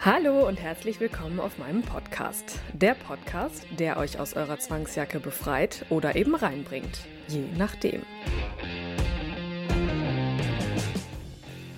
Hallo 0.00 0.46
und 0.46 0.60
herzlich 0.60 1.00
willkommen 1.00 1.40
auf 1.40 1.58
meinem 1.58 1.82
Podcast. 1.82 2.60
Der 2.72 2.94
Podcast, 2.94 3.66
der 3.80 3.96
euch 3.96 4.20
aus 4.20 4.34
eurer 4.34 4.56
Zwangsjacke 4.56 5.18
befreit 5.18 5.86
oder 5.90 6.14
eben 6.14 6.36
reinbringt. 6.36 7.00
Je 7.26 7.42
nachdem. 7.56 8.02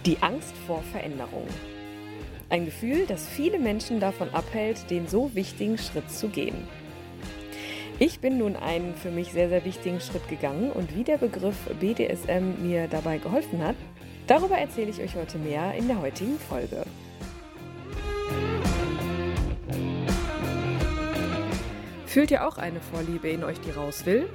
Die 0.05 0.19
Angst 0.21 0.55
vor 0.67 0.83
Veränderung. 0.93 1.47
Ein 2.51 2.67
Gefühl, 2.67 3.07
das 3.07 3.27
viele 3.27 3.59
Menschen 3.59 4.01
davon 4.01 4.29
abhält, 4.35 4.91
den 4.91 5.09
so 5.09 5.35
wichtigen 5.35 5.79
Schritt 5.79 6.11
zu 6.11 6.29
gehen. 6.29 6.69
Ich 7.99 8.21
bin 8.21 8.37
nun 8.37 8.55
einen 8.55 8.95
für 8.97 9.11
mich 9.11 9.33
sehr, 9.33 9.49
sehr 9.49 9.65
wichtigen 9.65 10.01
Schritt 10.01 10.29
gegangen 10.29 10.73
und 10.73 10.95
wie 10.95 11.05
der 11.05 11.17
Begriff 11.17 11.57
BDSM 11.81 12.63
mir 12.63 12.87
dabei 12.87 13.17
geholfen 13.17 13.65
hat, 13.65 13.77
darüber 14.27 14.59
erzähle 14.59 14.91
ich 14.91 15.01
euch 15.01 15.17
heute 15.17 15.39
mehr 15.39 15.73
in 15.73 15.89
der 15.89 16.03
heutigen 16.03 16.39
Folge. 16.39 16.85
Fühlt 22.11 22.31
ihr 22.33 22.45
auch 22.45 22.59
eine 22.59 22.81
Vorliebe 22.81 23.29
in 23.29 23.45
euch, 23.45 23.61
die 23.61 23.71
raus 23.71 24.05
will? 24.05 24.29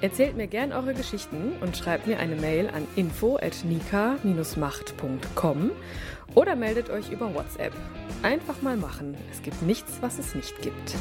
Erzählt 0.00 0.36
mir 0.36 0.46
gern 0.46 0.72
eure 0.72 0.94
Geschichten 0.94 1.54
und 1.60 1.76
schreibt 1.76 2.06
mir 2.06 2.20
eine 2.20 2.36
Mail 2.36 2.68
an 2.68 2.86
info@nika-macht.com 2.94 5.72
oder 6.36 6.54
meldet 6.54 6.88
euch 6.88 7.10
über 7.10 7.34
WhatsApp. 7.34 7.72
Einfach 8.22 8.62
mal 8.62 8.76
machen. 8.76 9.16
Es 9.32 9.42
gibt 9.42 9.60
nichts, 9.62 9.94
was 10.02 10.20
es 10.20 10.36
nicht 10.36 10.62
gibt. 10.62 10.94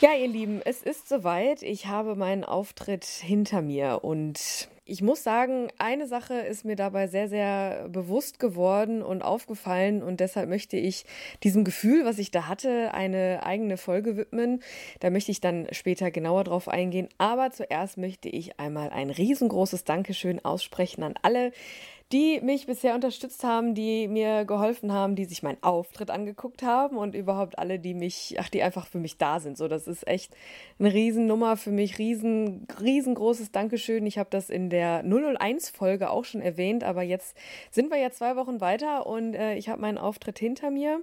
Ja, 0.00 0.14
ihr 0.18 0.28
Lieben, 0.28 0.62
es 0.64 0.82
ist 0.82 1.06
soweit. 1.06 1.62
Ich 1.62 1.84
habe 1.84 2.16
meinen 2.16 2.44
Auftritt 2.44 3.04
hinter 3.04 3.60
mir 3.60 4.04
und 4.04 4.70
ich 4.88 5.02
muss 5.02 5.22
sagen, 5.22 5.68
eine 5.76 6.06
Sache 6.06 6.32
ist 6.34 6.64
mir 6.64 6.74
dabei 6.74 7.08
sehr, 7.08 7.28
sehr 7.28 7.88
bewusst 7.90 8.40
geworden 8.40 9.02
und 9.02 9.20
aufgefallen 9.20 10.02
und 10.02 10.18
deshalb 10.20 10.48
möchte 10.48 10.78
ich 10.78 11.04
diesem 11.42 11.62
Gefühl, 11.62 12.06
was 12.06 12.18
ich 12.18 12.30
da 12.30 12.48
hatte, 12.48 12.94
eine 12.94 13.42
eigene 13.44 13.76
Folge 13.76 14.16
widmen. 14.16 14.62
Da 15.00 15.10
möchte 15.10 15.30
ich 15.30 15.42
dann 15.42 15.66
später 15.72 16.10
genauer 16.10 16.44
drauf 16.44 16.68
eingehen. 16.68 17.08
Aber 17.18 17.50
zuerst 17.50 17.98
möchte 17.98 18.30
ich 18.30 18.58
einmal 18.58 18.88
ein 18.88 19.10
riesengroßes 19.10 19.84
Dankeschön 19.84 20.42
aussprechen 20.42 21.02
an 21.02 21.14
alle, 21.20 21.52
die 22.12 22.40
mich 22.40 22.66
bisher 22.66 22.94
unterstützt 22.94 23.44
haben, 23.44 23.74
die 23.74 24.08
mir 24.08 24.46
geholfen 24.46 24.92
haben, 24.92 25.14
die 25.14 25.26
sich 25.26 25.42
meinen 25.42 25.62
Auftritt 25.62 26.10
angeguckt 26.10 26.62
haben 26.62 26.96
und 26.96 27.14
überhaupt 27.14 27.58
alle, 27.58 27.78
die 27.78 27.92
mich, 27.92 28.36
ach, 28.38 28.48
die 28.48 28.62
einfach 28.62 28.86
für 28.86 28.98
mich 28.98 29.18
da 29.18 29.40
sind. 29.40 29.58
So, 29.58 29.68
das 29.68 29.86
ist 29.86 30.06
echt 30.08 30.34
eine 30.78 30.92
Riesennummer 30.92 31.58
für 31.58 31.70
mich, 31.70 31.98
riesen, 31.98 32.66
riesengroßes 32.80 33.52
Dankeschön. 33.52 34.06
Ich 34.06 34.16
habe 34.16 34.30
das 34.30 34.48
in 34.48 34.70
der 34.70 35.04
001-Folge 35.04 36.10
auch 36.10 36.24
schon 36.24 36.40
erwähnt, 36.40 36.82
aber 36.82 37.02
jetzt 37.02 37.36
sind 37.70 37.90
wir 37.90 37.98
ja 37.98 38.10
zwei 38.10 38.36
Wochen 38.36 38.62
weiter 38.62 39.06
und 39.06 39.34
äh, 39.34 39.56
ich 39.56 39.68
habe 39.68 39.82
meinen 39.82 39.98
Auftritt 39.98 40.38
hinter 40.38 40.70
mir 40.70 41.02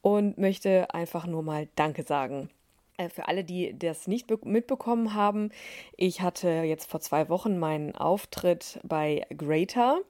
und 0.00 0.38
möchte 0.38 0.94
einfach 0.94 1.26
nur 1.26 1.42
mal 1.42 1.66
Danke 1.74 2.04
sagen. 2.04 2.50
Äh, 2.96 3.08
für 3.08 3.28
alle, 3.28 3.44
die 3.44 3.76
das 3.78 4.06
nicht 4.06 4.30
mitbekommen 4.44 5.14
haben, 5.14 5.50
ich 5.96 6.20
hatte 6.20 6.48
jetzt 6.48 6.90
vor 6.90 7.00
zwei 7.00 7.28
Wochen 7.28 7.58
meinen 7.58 7.94
Auftritt 7.94 8.80
bei 8.82 9.26
Greater. 9.36 10.00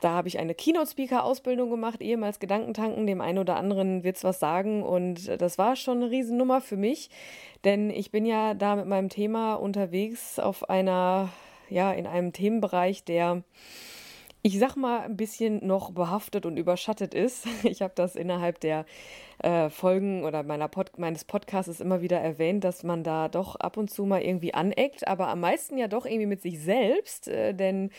Da 0.00 0.10
habe 0.10 0.28
ich 0.28 0.38
eine 0.38 0.54
Keynote-Speaker-Ausbildung 0.54 1.70
gemacht, 1.70 2.02
ehemals 2.02 2.38
Gedankentanken. 2.38 3.06
Dem 3.06 3.20
einen 3.20 3.38
oder 3.38 3.56
anderen 3.56 4.04
wird 4.04 4.16
es 4.16 4.24
was 4.24 4.38
sagen. 4.38 4.82
Und 4.82 5.40
das 5.40 5.58
war 5.58 5.76
schon 5.76 5.98
eine 5.98 6.10
Riesennummer 6.10 6.60
für 6.60 6.76
mich, 6.76 7.10
denn 7.64 7.90
ich 7.90 8.10
bin 8.10 8.26
ja 8.26 8.54
da 8.54 8.76
mit 8.76 8.86
meinem 8.86 9.08
Thema 9.08 9.54
unterwegs 9.54 10.38
auf 10.38 10.68
einer, 10.68 11.30
ja, 11.68 11.92
in 11.92 12.06
einem 12.06 12.32
Themenbereich, 12.32 13.04
der 13.04 13.42
ich 14.46 14.60
sag 14.60 14.76
mal, 14.76 15.00
ein 15.00 15.16
bisschen 15.16 15.66
noch 15.66 15.90
behaftet 15.90 16.46
und 16.46 16.56
überschattet 16.56 17.14
ist. 17.14 17.46
Ich 17.64 17.82
habe 17.82 17.92
das 17.96 18.14
innerhalb 18.14 18.60
der 18.60 18.86
äh, 19.42 19.70
Folgen 19.70 20.24
oder 20.24 20.42
meiner 20.42 20.68
Pod 20.68 20.98
meines 20.98 21.24
Podcasts 21.24 21.80
immer 21.80 22.00
wieder 22.00 22.18
erwähnt, 22.18 22.64
dass 22.64 22.82
man 22.82 23.02
da 23.02 23.28
doch 23.28 23.56
ab 23.56 23.76
und 23.76 23.90
zu 23.90 24.04
mal 24.04 24.22
irgendwie 24.22 24.54
aneckt, 24.54 25.06
aber 25.06 25.28
am 25.28 25.40
meisten 25.40 25.76
ja 25.78 25.88
doch 25.88 26.06
irgendwie 26.06 26.26
mit 26.26 26.42
sich 26.42 26.60
selbst, 26.60 27.28
äh, 27.28 27.54
denn 27.54 27.90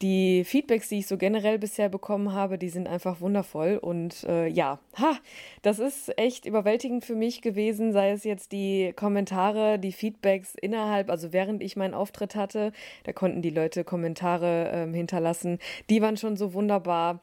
die 0.00 0.44
Feedbacks, 0.44 0.88
die 0.88 1.00
ich 1.00 1.08
so 1.08 1.16
generell 1.16 1.58
bisher 1.58 1.88
bekommen 1.88 2.32
habe, 2.32 2.56
die 2.56 2.68
sind 2.68 2.86
einfach 2.86 3.20
wundervoll 3.20 3.78
und 3.78 4.24
äh, 4.24 4.46
ja, 4.46 4.78
ha, 4.96 5.18
das 5.62 5.80
ist 5.80 6.16
echt 6.18 6.46
überwältigend 6.46 7.04
für 7.04 7.16
mich 7.16 7.42
gewesen, 7.42 7.92
sei 7.92 8.12
es 8.12 8.24
jetzt 8.24 8.52
die 8.52 8.92
Kommentare, 8.94 9.78
die 9.78 9.92
Feedbacks 9.92 10.54
innerhalb, 10.54 11.10
also 11.10 11.32
während 11.32 11.62
ich 11.62 11.76
meinen 11.76 11.94
Auftritt 11.94 12.36
hatte, 12.36 12.72
da 13.04 13.12
konnten 13.12 13.42
die 13.42 13.50
Leute 13.50 13.82
Kommentare 13.82 14.70
ähm, 14.72 14.94
hinterlassen, 14.94 15.58
die 15.90 16.00
waren 16.00 16.16
schon 16.16 16.36
so 16.36 16.54
wunderbar 16.54 17.20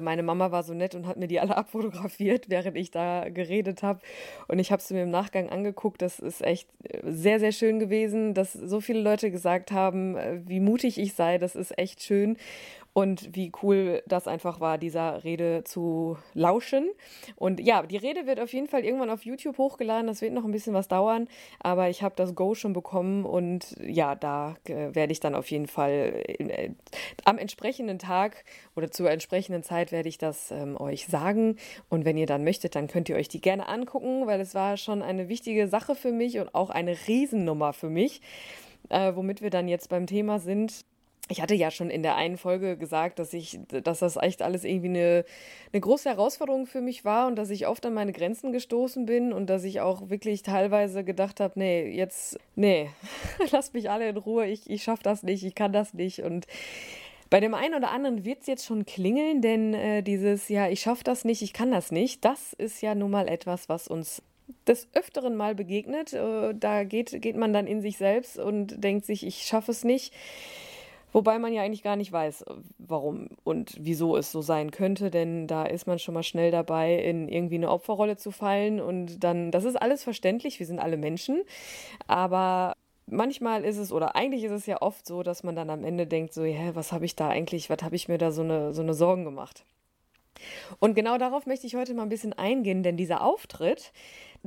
meine 0.00 0.22
Mama 0.22 0.50
war 0.50 0.62
so 0.62 0.74
nett 0.74 0.94
und 0.94 1.06
hat 1.06 1.16
mir 1.16 1.28
die 1.28 1.40
alle 1.40 1.56
abfotografiert, 1.56 2.48
während 2.48 2.76
ich 2.76 2.90
da 2.90 3.28
geredet 3.28 3.82
habe. 3.82 4.00
Und 4.48 4.58
ich 4.58 4.72
habe 4.72 4.80
es 4.80 4.90
mir 4.90 5.02
im 5.02 5.10
Nachgang 5.10 5.48
angeguckt. 5.48 6.02
Das 6.02 6.18
ist 6.18 6.42
echt 6.42 6.68
äh, 6.84 7.00
sehr, 7.04 7.40
sehr 7.40 7.52
schön 7.52 7.78
gewesen, 7.78 8.34
dass 8.34 8.52
so 8.52 8.80
viele 8.80 9.00
Leute 9.00 9.30
gesagt 9.30 9.72
haben, 9.72 10.16
äh, 10.16 10.40
wie 10.46 10.60
mutig 10.60 10.98
ich 10.98 11.14
sei. 11.14 11.38
Das 11.38 11.54
ist 11.56 11.78
echt 11.78 12.02
schön 12.02 12.36
und 12.96 13.36
wie 13.36 13.52
cool 13.62 14.02
das 14.06 14.26
einfach 14.26 14.58
war, 14.58 14.78
dieser 14.78 15.22
Rede 15.22 15.64
zu 15.64 16.16
lauschen. 16.32 16.88
Und 17.36 17.60
ja, 17.60 17.82
die 17.82 17.98
Rede 17.98 18.26
wird 18.26 18.40
auf 18.40 18.54
jeden 18.54 18.68
Fall 18.68 18.86
irgendwann 18.86 19.10
auf 19.10 19.26
YouTube 19.26 19.58
hochgeladen. 19.58 20.06
Das 20.06 20.22
wird 20.22 20.32
noch 20.32 20.46
ein 20.46 20.50
bisschen 20.50 20.72
was 20.72 20.88
dauern, 20.88 21.28
aber 21.60 21.90
ich 21.90 22.02
habe 22.02 22.14
das 22.16 22.34
Go 22.34 22.54
schon 22.54 22.72
bekommen 22.72 23.26
und 23.26 23.76
ja, 23.86 24.14
da 24.14 24.56
äh, 24.64 24.94
werde 24.94 25.12
ich 25.12 25.20
dann 25.20 25.34
auf 25.34 25.50
jeden 25.50 25.66
Fall 25.66 26.22
äh, 26.26 26.70
am 27.26 27.36
entsprechenden 27.36 27.98
Tag 27.98 28.46
oder 28.76 28.90
zur 28.90 29.10
entsprechenden 29.10 29.62
Zeit 29.62 29.92
werde 29.92 30.08
ich 30.08 30.16
das 30.16 30.50
ähm, 30.50 30.80
euch 30.80 31.06
sagen. 31.06 31.56
Und 31.90 32.06
wenn 32.06 32.16
ihr 32.16 32.24
dann 32.24 32.44
möchtet, 32.44 32.76
dann 32.76 32.86
könnt 32.86 33.10
ihr 33.10 33.16
euch 33.16 33.28
die 33.28 33.42
gerne 33.42 33.68
angucken, 33.68 34.26
weil 34.26 34.40
es 34.40 34.54
war 34.54 34.78
schon 34.78 35.02
eine 35.02 35.28
wichtige 35.28 35.68
Sache 35.68 35.96
für 35.96 36.12
mich 36.12 36.38
und 36.38 36.54
auch 36.54 36.70
eine 36.70 36.96
Riesennummer 37.06 37.74
für 37.74 37.90
mich. 37.90 38.22
Äh, 38.88 39.14
womit 39.14 39.42
wir 39.42 39.50
dann 39.50 39.68
jetzt 39.68 39.90
beim 39.90 40.06
Thema 40.06 40.38
sind 40.38 40.86
ich 41.28 41.42
hatte 41.42 41.54
ja 41.54 41.70
schon 41.70 41.90
in 41.90 42.02
der 42.02 42.14
einen 42.14 42.36
Folge 42.36 42.76
gesagt, 42.76 43.18
dass 43.18 43.32
ich, 43.32 43.58
dass 43.68 43.98
das 43.98 44.16
echt 44.16 44.42
alles 44.42 44.64
irgendwie 44.64 44.88
eine, 44.88 45.24
eine 45.72 45.80
große 45.80 46.08
Herausforderung 46.08 46.66
für 46.66 46.80
mich 46.80 47.04
war 47.04 47.26
und 47.26 47.36
dass 47.36 47.50
ich 47.50 47.66
oft 47.66 47.84
an 47.84 47.94
meine 47.94 48.12
Grenzen 48.12 48.52
gestoßen 48.52 49.06
bin 49.06 49.32
und 49.32 49.50
dass 49.50 49.64
ich 49.64 49.80
auch 49.80 50.08
wirklich 50.08 50.42
teilweise 50.42 51.02
gedacht 51.02 51.40
habe, 51.40 51.58
nee, 51.58 51.88
jetzt, 51.90 52.38
nee, 52.54 52.90
lasst 53.50 53.74
mich 53.74 53.90
alle 53.90 54.08
in 54.08 54.16
Ruhe, 54.16 54.46
ich, 54.46 54.70
ich 54.70 54.84
schaffe 54.84 55.02
das 55.02 55.24
nicht, 55.24 55.44
ich 55.44 55.54
kann 55.54 55.72
das 55.72 55.94
nicht 55.94 56.20
und 56.20 56.46
bei 57.28 57.40
dem 57.40 57.54
einen 57.54 57.74
oder 57.74 57.90
anderen 57.90 58.24
wird 58.24 58.42
es 58.42 58.46
jetzt 58.46 58.64
schon 58.64 58.86
klingeln, 58.86 59.42
denn 59.42 59.74
äh, 59.74 60.02
dieses, 60.02 60.48
ja, 60.48 60.68
ich 60.68 60.80
schaffe 60.80 61.02
das 61.02 61.24
nicht, 61.24 61.42
ich 61.42 61.52
kann 61.52 61.72
das 61.72 61.90
nicht, 61.90 62.24
das 62.24 62.52
ist 62.52 62.82
ja 62.82 62.94
nun 62.94 63.10
mal 63.10 63.26
etwas, 63.26 63.68
was 63.68 63.88
uns 63.88 64.22
des 64.66 64.88
Öfteren 64.94 65.34
mal 65.34 65.56
begegnet. 65.56 66.12
Äh, 66.12 66.54
da 66.54 66.84
geht, 66.84 67.20
geht 67.20 67.36
man 67.36 67.52
dann 67.52 67.66
in 67.66 67.80
sich 67.80 67.96
selbst 67.98 68.38
und 68.38 68.82
denkt 68.82 69.06
sich, 69.06 69.26
ich 69.26 69.42
schaffe 69.42 69.72
es 69.72 69.82
nicht. 69.82 70.14
Wobei 71.16 71.38
man 71.38 71.54
ja 71.54 71.62
eigentlich 71.62 71.82
gar 71.82 71.96
nicht 71.96 72.12
weiß, 72.12 72.44
warum 72.76 73.30
und 73.42 73.74
wieso 73.80 74.18
es 74.18 74.30
so 74.30 74.42
sein 74.42 74.70
könnte, 74.70 75.10
denn 75.10 75.46
da 75.46 75.64
ist 75.64 75.86
man 75.86 75.98
schon 75.98 76.12
mal 76.12 76.22
schnell 76.22 76.50
dabei, 76.50 76.94
in 76.94 77.26
irgendwie 77.26 77.54
eine 77.54 77.70
Opferrolle 77.70 78.18
zu 78.18 78.30
fallen 78.30 78.82
und 78.82 79.24
dann, 79.24 79.50
das 79.50 79.64
ist 79.64 79.76
alles 79.76 80.04
verständlich, 80.04 80.58
wir 80.58 80.66
sind 80.66 80.78
alle 80.78 80.98
Menschen, 80.98 81.42
aber 82.06 82.74
manchmal 83.06 83.64
ist 83.64 83.78
es 83.78 83.92
oder 83.92 84.14
eigentlich 84.14 84.44
ist 84.44 84.52
es 84.52 84.66
ja 84.66 84.82
oft 84.82 85.06
so, 85.06 85.22
dass 85.22 85.42
man 85.42 85.56
dann 85.56 85.70
am 85.70 85.84
Ende 85.84 86.06
denkt, 86.06 86.34
so, 86.34 86.44
hä, 86.44 86.72
was 86.74 86.92
habe 86.92 87.06
ich 87.06 87.16
da 87.16 87.28
eigentlich, 87.28 87.70
was 87.70 87.82
habe 87.82 87.96
ich 87.96 88.08
mir 88.08 88.18
da 88.18 88.30
so 88.30 88.42
eine, 88.42 88.74
so 88.74 88.82
eine 88.82 88.92
Sorgen 88.92 89.24
gemacht? 89.24 89.64
Und 90.80 90.94
genau 90.94 91.16
darauf 91.16 91.46
möchte 91.46 91.66
ich 91.66 91.76
heute 91.76 91.94
mal 91.94 92.02
ein 92.02 92.10
bisschen 92.10 92.34
eingehen, 92.34 92.82
denn 92.82 92.98
dieser 92.98 93.22
Auftritt, 93.22 93.90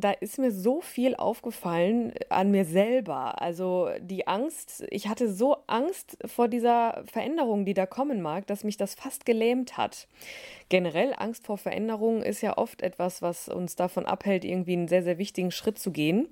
da 0.04 0.12
ist 0.12 0.40
mir 0.40 0.52
so 0.52 0.82
viel 0.82 1.16
aufgefallen 1.16 2.14
an 2.30 2.52
mir 2.52 2.66
selber. 2.66 3.42
Also 3.42 3.90
die 4.02 4.28
Angst, 4.28 4.86
ich 4.90 5.08
hatte 5.08 5.32
so 5.32 5.58
Angst 5.68 6.18
vor 6.26 6.48
dieser 6.48 7.04
Veränderung, 7.12 7.66
die 7.66 7.74
da 7.74 7.86
kommen 7.86 8.22
mag, 8.22 8.48
dass 8.48 8.64
mich 8.64 8.78
das 8.78 8.96
fast 8.96 9.26
gelähmt 9.26 9.78
hat. 9.78 10.08
Generell 10.70 11.16
Angst 11.18 11.48
vor 11.48 11.58
Veränderungen 11.58 12.22
ist 12.22 12.42
ja 12.42 12.56
oft 12.58 12.84
etwas, 12.84 13.24
was 13.24 13.50
uns 13.50 13.76
davon 13.76 14.06
abhält, 14.06 14.46
irgendwie 14.46 14.74
einen 14.74 14.88
sehr, 14.88 15.02
sehr 15.02 15.18
wichtigen 15.18 15.50
Schritt 15.50 15.80
zu 15.80 15.92
gehen. 15.92 16.30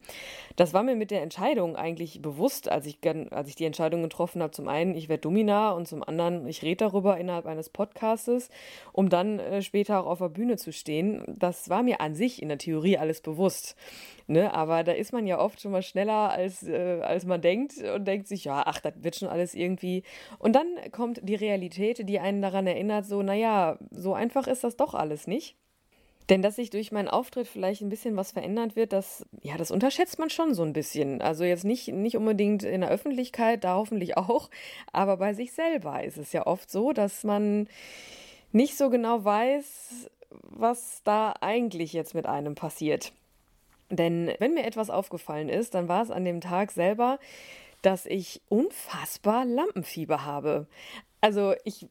Das 0.56 0.76
war 0.76 0.84
mir 0.84 0.96
mit 0.96 1.10
der 1.10 1.24
Entscheidung 1.24 1.76
eigentlich 1.76 2.22
bewusst, 2.22 2.70
als 2.70 2.86
ich, 2.86 3.00
als 3.32 3.50
ich 3.50 3.56
die 3.56 3.66
Entscheidung 3.66 4.04
getroffen 4.04 4.44
habe. 4.44 4.52
Zum 4.52 4.68
einen, 4.68 4.94
ich 4.94 5.10
werde 5.10 5.22
Domina 5.22 5.72
und 5.72 5.88
zum 5.88 6.04
anderen, 6.04 6.48
ich 6.48 6.62
rede 6.62 6.86
darüber 6.86 7.18
innerhalb 7.18 7.48
eines 7.48 7.70
Podcastes, 7.70 8.50
um 8.94 9.10
dann 9.10 9.40
äh, 9.40 9.64
später 9.64 10.02
auch 10.02 10.06
auf 10.06 10.20
der 10.20 10.30
Bühne 10.30 10.58
zu 10.58 10.72
stehen. 10.72 11.24
Das 11.28 11.70
war 11.70 11.82
mir 11.82 12.00
an 12.00 12.14
sich 12.14 12.40
in 12.40 12.50
der 12.50 12.60
Theorie 12.60 13.00
alles 13.00 13.22
bewusst. 13.22 13.57
Ne? 14.28 14.54
Aber 14.54 14.84
da 14.84 14.92
ist 14.92 15.14
man 15.14 15.26
ja 15.26 15.40
oft 15.40 15.62
schon 15.62 15.72
mal 15.72 15.82
schneller, 15.82 16.30
als, 16.32 16.64
äh, 16.64 17.00
als 17.02 17.26
man 17.26 17.42
denkt 17.42 17.78
und 17.78 18.06
denkt 18.06 18.28
sich, 18.28 18.44
ja, 18.44 18.64
ach, 18.66 18.82
das 18.82 18.94
wird 18.98 19.16
schon 19.16 19.30
alles 19.30 19.56
irgendwie. 19.56 20.04
Und 20.38 20.54
dann 20.54 20.68
kommt 20.92 21.22
die 21.24 21.36
Realität, 21.36 22.08
die 22.08 22.20
einen 22.20 22.42
daran 22.42 22.68
erinnert, 22.68 23.06
so, 23.06 23.24
naja, 23.24 23.78
so 23.92 24.14
einfach 24.14 24.48
ist 24.48 24.64
das 24.64 24.76
doch 24.76 24.94
alles 24.94 25.28
nicht. 25.28 25.56
Denn 26.30 26.42
dass 26.42 26.58
sich 26.58 26.70
durch 26.70 26.92
meinen 26.92 27.08
Auftritt 27.08 27.48
vielleicht 27.48 27.82
ein 27.82 27.90
bisschen 27.90 28.18
was 28.18 28.34
verändert 28.34 28.76
wird, 28.76 28.92
das, 28.92 29.26
ja, 29.44 29.56
das 29.56 29.72
unterschätzt 29.72 30.20
man 30.20 30.30
schon 30.30 30.54
so 30.54 30.64
ein 30.64 30.74
bisschen. 30.74 31.22
Also 31.22 31.46
jetzt 31.46 31.64
nicht, 31.64 31.88
nicht 31.88 32.18
unbedingt 32.18 32.64
in 32.64 32.82
der 32.82 32.90
Öffentlichkeit, 32.90 33.64
da 33.64 33.76
hoffentlich 33.76 34.18
auch, 34.18 34.50
aber 34.92 35.18
bei 35.18 35.34
sich 35.34 35.54
selber 35.54 36.04
ist 36.04 36.18
es 36.18 36.34
ja 36.34 36.46
oft 36.46 36.70
so, 36.70 36.92
dass 36.92 37.24
man 37.24 37.68
nicht 38.52 38.78
so 38.78 38.90
genau 38.90 39.24
weiß, 39.24 40.10
was 40.30 41.02
da 41.04 41.34
eigentlich 41.40 41.94
jetzt 41.94 42.14
mit 42.14 42.26
einem 42.26 42.56
passiert. 42.56 43.14
Denn 43.90 44.32
wenn 44.40 44.54
mir 44.54 44.66
etwas 44.66 44.90
aufgefallen 44.90 45.50
ist, 45.50 45.74
dann 45.74 45.88
war 45.88 46.02
es 46.04 46.12
an 46.12 46.26
dem 46.26 46.42
Tag 46.42 46.72
selber, 46.72 47.20
dass 47.82 48.06
ich 48.06 48.42
unfassbar 48.50 49.46
Lampenfieber 49.46 50.26
habe. 50.26 50.68
Also 51.22 51.54
ich 51.64 51.88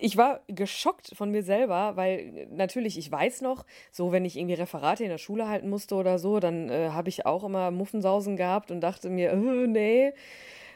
ich 0.00 0.16
war 0.16 0.40
geschockt 0.46 1.10
von 1.14 1.30
mir 1.30 1.42
selber, 1.42 1.96
weil 1.96 2.46
natürlich, 2.50 2.98
ich 2.98 3.10
weiß 3.10 3.40
noch, 3.40 3.64
so 3.90 4.12
wenn 4.12 4.24
ich 4.24 4.36
irgendwie 4.36 4.54
Referate 4.54 5.02
in 5.02 5.10
der 5.10 5.18
Schule 5.18 5.48
halten 5.48 5.68
musste 5.68 5.94
oder 5.96 6.18
so, 6.18 6.40
dann 6.40 6.68
äh, 6.68 6.90
habe 6.90 7.08
ich 7.08 7.26
auch 7.26 7.44
immer 7.44 7.70
Muffensausen 7.70 8.36
gehabt 8.36 8.70
und 8.70 8.80
dachte 8.80 9.10
mir, 9.10 9.32
äh, 9.32 9.36
nee, 9.36 10.12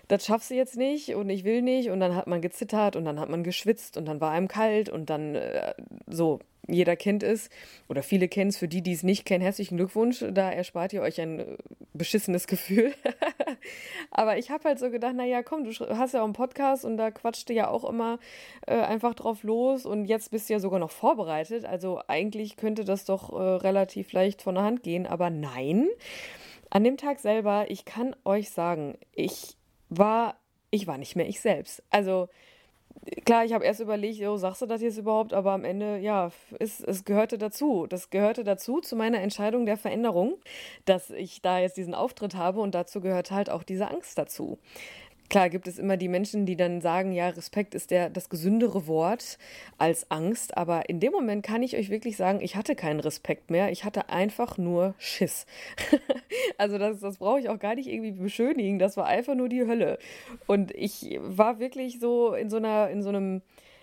das 0.08 0.26
schaffst 0.26 0.50
du 0.50 0.54
jetzt 0.54 0.76
nicht 0.76 1.14
und 1.14 1.30
ich 1.30 1.44
will 1.44 1.62
nicht. 1.62 1.90
Und 1.90 2.00
dann 2.00 2.14
hat 2.16 2.26
man 2.26 2.40
gezittert 2.40 2.96
und 2.96 3.04
dann 3.04 3.20
hat 3.20 3.28
man 3.28 3.44
geschwitzt 3.44 3.96
und 3.96 4.06
dann 4.06 4.20
war 4.20 4.32
einem 4.32 4.48
kalt 4.48 4.88
und 4.88 5.10
dann 5.10 5.34
äh, 5.34 5.74
so 6.06 6.40
jeder 6.68 6.96
kennt 6.96 7.22
es 7.22 7.50
oder 7.88 8.02
viele 8.02 8.28
kennen 8.28 8.50
es. 8.50 8.56
Für 8.56 8.68
die, 8.68 8.82
die 8.82 8.92
es 8.92 9.02
nicht 9.02 9.24
kennen, 9.24 9.42
herzlichen 9.42 9.76
Glückwunsch. 9.76 10.24
Da 10.30 10.50
erspart 10.50 10.92
ihr 10.92 11.02
euch 11.02 11.20
ein 11.20 11.40
äh, 11.40 11.56
beschissenes 11.92 12.46
Gefühl. 12.46 12.94
Aber 14.10 14.38
ich 14.38 14.50
habe 14.50 14.64
halt 14.64 14.78
so 14.78 14.90
gedacht, 14.90 15.14
naja, 15.14 15.42
komm, 15.42 15.64
du 15.64 15.72
hast 15.96 16.14
ja 16.14 16.20
auch 16.20 16.24
einen 16.24 16.32
Podcast 16.32 16.84
und 16.84 16.96
da 16.96 17.10
quatscht 17.10 17.48
du 17.48 17.52
ja 17.52 17.68
auch 17.68 17.88
immer 17.88 18.18
äh, 18.66 18.74
einfach 18.74 19.14
drauf 19.14 19.42
los 19.42 19.86
und 19.86 20.04
jetzt 20.04 20.30
bist 20.30 20.48
du 20.48 20.54
ja 20.54 20.60
sogar 20.60 20.78
noch 20.78 20.90
vorbereitet. 20.90 21.64
Also 21.64 22.00
eigentlich 22.06 22.56
könnte 22.56 22.84
das 22.84 23.04
doch 23.04 23.32
äh, 23.32 23.42
relativ 23.42 24.12
leicht 24.12 24.42
von 24.42 24.54
der 24.54 24.64
Hand 24.64 24.82
gehen. 24.82 25.06
Aber 25.06 25.30
nein, 25.30 25.88
an 26.70 26.84
dem 26.84 26.96
Tag 26.96 27.18
selber, 27.18 27.66
ich 27.68 27.84
kann 27.84 28.14
euch 28.24 28.50
sagen, 28.50 28.98
ich 29.14 29.56
war, 29.88 30.36
ich 30.70 30.86
war 30.86 30.98
nicht 30.98 31.16
mehr 31.16 31.28
ich 31.28 31.40
selbst. 31.40 31.82
Also 31.90 32.28
klar, 33.24 33.44
ich 33.44 33.52
habe 33.52 33.64
erst 33.64 33.80
überlegt, 33.80 34.22
oh, 34.22 34.36
sagst 34.36 34.62
du 34.62 34.66
das 34.66 34.82
jetzt 34.82 34.98
überhaupt? 34.98 35.32
Aber 35.32 35.52
am 35.52 35.64
Ende, 35.64 35.98
ja, 35.98 36.30
es, 36.58 36.80
es 36.80 37.04
gehörte 37.04 37.38
dazu. 37.38 37.86
Das 37.88 38.10
gehörte 38.10 38.44
dazu 38.44 38.80
zu 38.80 38.96
meiner 38.96 39.20
Entscheidung 39.20 39.66
der 39.66 39.76
Veränderung, 39.76 40.34
dass 40.84 41.10
ich 41.10 41.42
da 41.42 41.58
jetzt 41.58 41.76
diesen 41.76 41.94
Auftritt 41.94 42.34
habe 42.34 42.60
und 42.60 42.74
dazu 42.74 43.00
gehört 43.00 43.30
halt 43.30 43.50
auch 43.50 43.62
diese 43.62 43.88
Angst 43.88 44.18
dazu. 44.18 44.58
Klar 45.32 45.48
gibt 45.48 45.66
es 45.66 45.78
immer 45.78 45.96
die 45.96 46.08
Menschen, 46.08 46.44
die 46.44 46.56
dann 46.56 46.82
sagen, 46.82 47.10
ja, 47.10 47.30
Respekt 47.30 47.74
ist 47.74 47.90
der, 47.90 48.10
das 48.10 48.28
gesündere 48.28 48.86
Wort 48.86 49.38
als 49.78 50.10
Angst. 50.10 50.58
Aber 50.58 50.90
in 50.90 51.00
dem 51.00 51.10
Moment 51.10 51.42
kann 51.42 51.62
ich 51.62 51.74
euch 51.74 51.88
wirklich 51.88 52.18
sagen, 52.18 52.42
ich 52.42 52.54
hatte 52.54 52.74
keinen 52.74 53.00
Respekt 53.00 53.50
mehr. 53.50 53.72
Ich 53.72 53.84
hatte 53.84 54.10
einfach 54.10 54.58
nur 54.58 54.94
Schiss. 54.98 55.46
also 56.58 56.76
das, 56.76 57.00
das 57.00 57.16
brauche 57.16 57.40
ich 57.40 57.48
auch 57.48 57.58
gar 57.58 57.76
nicht 57.76 57.88
irgendwie 57.88 58.10
beschönigen. 58.10 58.78
Das 58.78 58.98
war 58.98 59.06
einfach 59.06 59.34
nur 59.34 59.48
die 59.48 59.62
Hölle. 59.62 59.98
Und 60.46 60.70
ich 60.72 61.18
war 61.22 61.58
wirklich 61.58 61.98
so 61.98 62.34
in 62.34 62.50
so 62.50 62.58
einer, 62.58 62.90
in 62.90 63.02
so 63.02 63.08
einem 63.08 63.40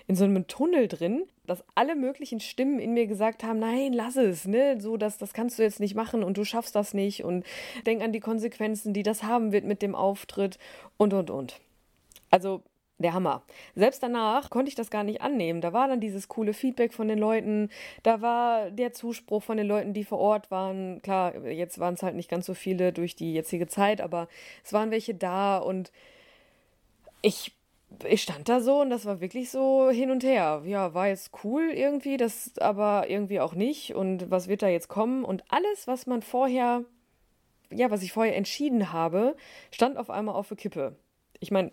in 0.09 0.15
so 0.15 0.23
einem 0.23 0.47
Tunnel 0.47 0.88
drin, 0.88 1.27
dass 1.45 1.63
alle 1.75 1.95
möglichen 1.95 2.39
Stimmen 2.39 2.79
in 2.79 2.95
mir 2.95 3.06
gesagt 3.06 3.44
haben, 3.44 3.59
nein, 3.59 3.94
lass 3.94 4.15
es, 4.15 4.47
ne, 4.47 4.81
so 4.81 4.97
das, 4.97 5.19
das 5.19 5.33
kannst 5.33 5.59
du 5.59 5.63
jetzt 5.63 5.79
nicht 5.79 5.94
machen 5.94 6.23
und 6.23 6.35
du 6.35 6.44
schaffst 6.44 6.75
das 6.75 6.95
nicht 6.95 7.23
und 7.23 7.45
denk 7.85 8.01
an 8.01 8.11
die 8.11 8.19
Konsequenzen, 8.19 8.91
die 8.91 9.03
das 9.03 9.21
haben 9.21 9.51
wird 9.51 9.65
mit 9.65 9.83
dem 9.83 9.94
Auftritt 9.94 10.57
und 10.97 11.13
und 11.13 11.29
und. 11.29 11.61
Also 12.31 12.63
der 12.97 13.13
Hammer. 13.13 13.44
Selbst 13.75 14.01
danach 14.01 14.50
konnte 14.50 14.69
ich 14.69 14.75
das 14.75 14.89
gar 14.89 15.03
nicht 15.03 15.21
annehmen. 15.21 15.61
Da 15.61 15.73
war 15.73 15.88
dann 15.88 16.00
dieses 16.01 16.27
coole 16.27 16.53
Feedback 16.53 16.91
von 16.91 17.07
den 17.07 17.19
Leuten, 17.19 17.69
da 18.01 18.19
war 18.19 18.71
der 18.71 18.94
Zuspruch 18.94 19.44
von 19.44 19.57
den 19.57 19.67
Leuten, 19.67 19.94
die 19.94 20.03
vor 20.03 20.17
Ort 20.17 20.50
waren. 20.50 21.03
Klar, 21.03 21.45
jetzt 21.45 21.77
waren 21.77 21.94
es 21.94 22.01
halt 22.01 22.15
nicht 22.15 22.31
ganz 22.31 22.47
so 22.47 22.56
viele 22.56 22.94
durch 22.94 23.15
die 23.15 23.31
jetzige 23.31 23.67
Zeit, 23.67 24.01
aber 24.01 24.27
es 24.63 24.73
waren 24.73 24.89
welche 24.89 25.13
da 25.13 25.59
und 25.59 25.91
ich 27.21 27.51
ich 28.07 28.21
stand 28.21 28.47
da 28.47 28.62
so 28.62 28.81
und 28.81 28.89
das 28.89 29.06
war 29.06 29.19
wirklich 29.19 29.50
so 29.50 29.89
hin 29.89 30.12
und 30.12 30.24
her. 30.24 30.62
Ja, 30.65 30.94
war 30.94 31.07
jetzt 31.07 31.31
cool 31.44 31.71
irgendwie, 31.74 32.18
das 32.18 32.57
aber 32.59 33.09
irgendwie 33.09 33.39
auch 33.39 33.56
nicht. 33.56 33.95
Und 33.95 34.30
was 34.30 34.47
wird 34.47 34.62
da 34.62 34.68
jetzt 34.68 34.88
kommen? 34.88 35.25
Und 35.25 35.44
alles, 35.50 35.88
was 35.88 36.06
man 36.06 36.21
vorher, 36.21 36.83
ja, 37.71 37.91
was 37.91 38.03
ich 38.03 38.13
vorher 38.13 38.36
entschieden 38.36 38.94
habe, 38.94 39.36
stand 39.71 39.97
auf 39.97 40.09
einmal 40.09 40.36
auf 40.36 40.47
der 40.47 40.57
Kippe. 40.57 40.95
Ich 41.39 41.51
meine, 41.51 41.71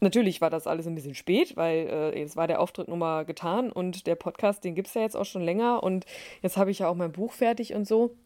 natürlich 0.00 0.40
war 0.40 0.50
das 0.50 0.66
alles 0.66 0.86
ein 0.86 0.94
bisschen 0.94 1.14
spät, 1.14 1.56
weil 1.56 1.88
äh, 1.88 2.18
jetzt 2.18 2.36
war 2.36 2.46
der 2.46 2.60
Auftritt 2.60 2.88
nun 2.88 2.98
mal 2.98 3.24
getan 3.24 3.72
und 3.72 4.06
der 4.06 4.16
Podcast, 4.16 4.64
den 4.64 4.74
gibt 4.74 4.88
es 4.88 4.94
ja 4.94 5.02
jetzt 5.02 5.16
auch 5.16 5.24
schon 5.24 5.42
länger 5.42 5.82
und 5.82 6.06
jetzt 6.42 6.56
habe 6.56 6.70
ich 6.70 6.80
ja 6.80 6.88
auch 6.88 6.94
mein 6.94 7.12
Buch 7.12 7.32
fertig 7.32 7.74
und 7.74 7.86
so. 7.86 8.16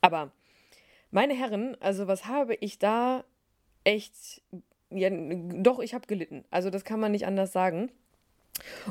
Aber 0.00 0.32
meine 1.10 1.34
Herren, 1.34 1.76
also 1.80 2.06
was 2.06 2.26
habe 2.26 2.54
ich 2.56 2.78
da 2.78 3.24
echt 3.84 4.42
ja, 4.94 5.10
doch, 5.10 5.80
ich 5.80 5.94
habe 5.94 6.06
gelitten. 6.06 6.44
Also 6.50 6.70
das 6.70 6.84
kann 6.84 7.00
man 7.00 7.12
nicht 7.12 7.26
anders 7.26 7.52
sagen. 7.52 7.90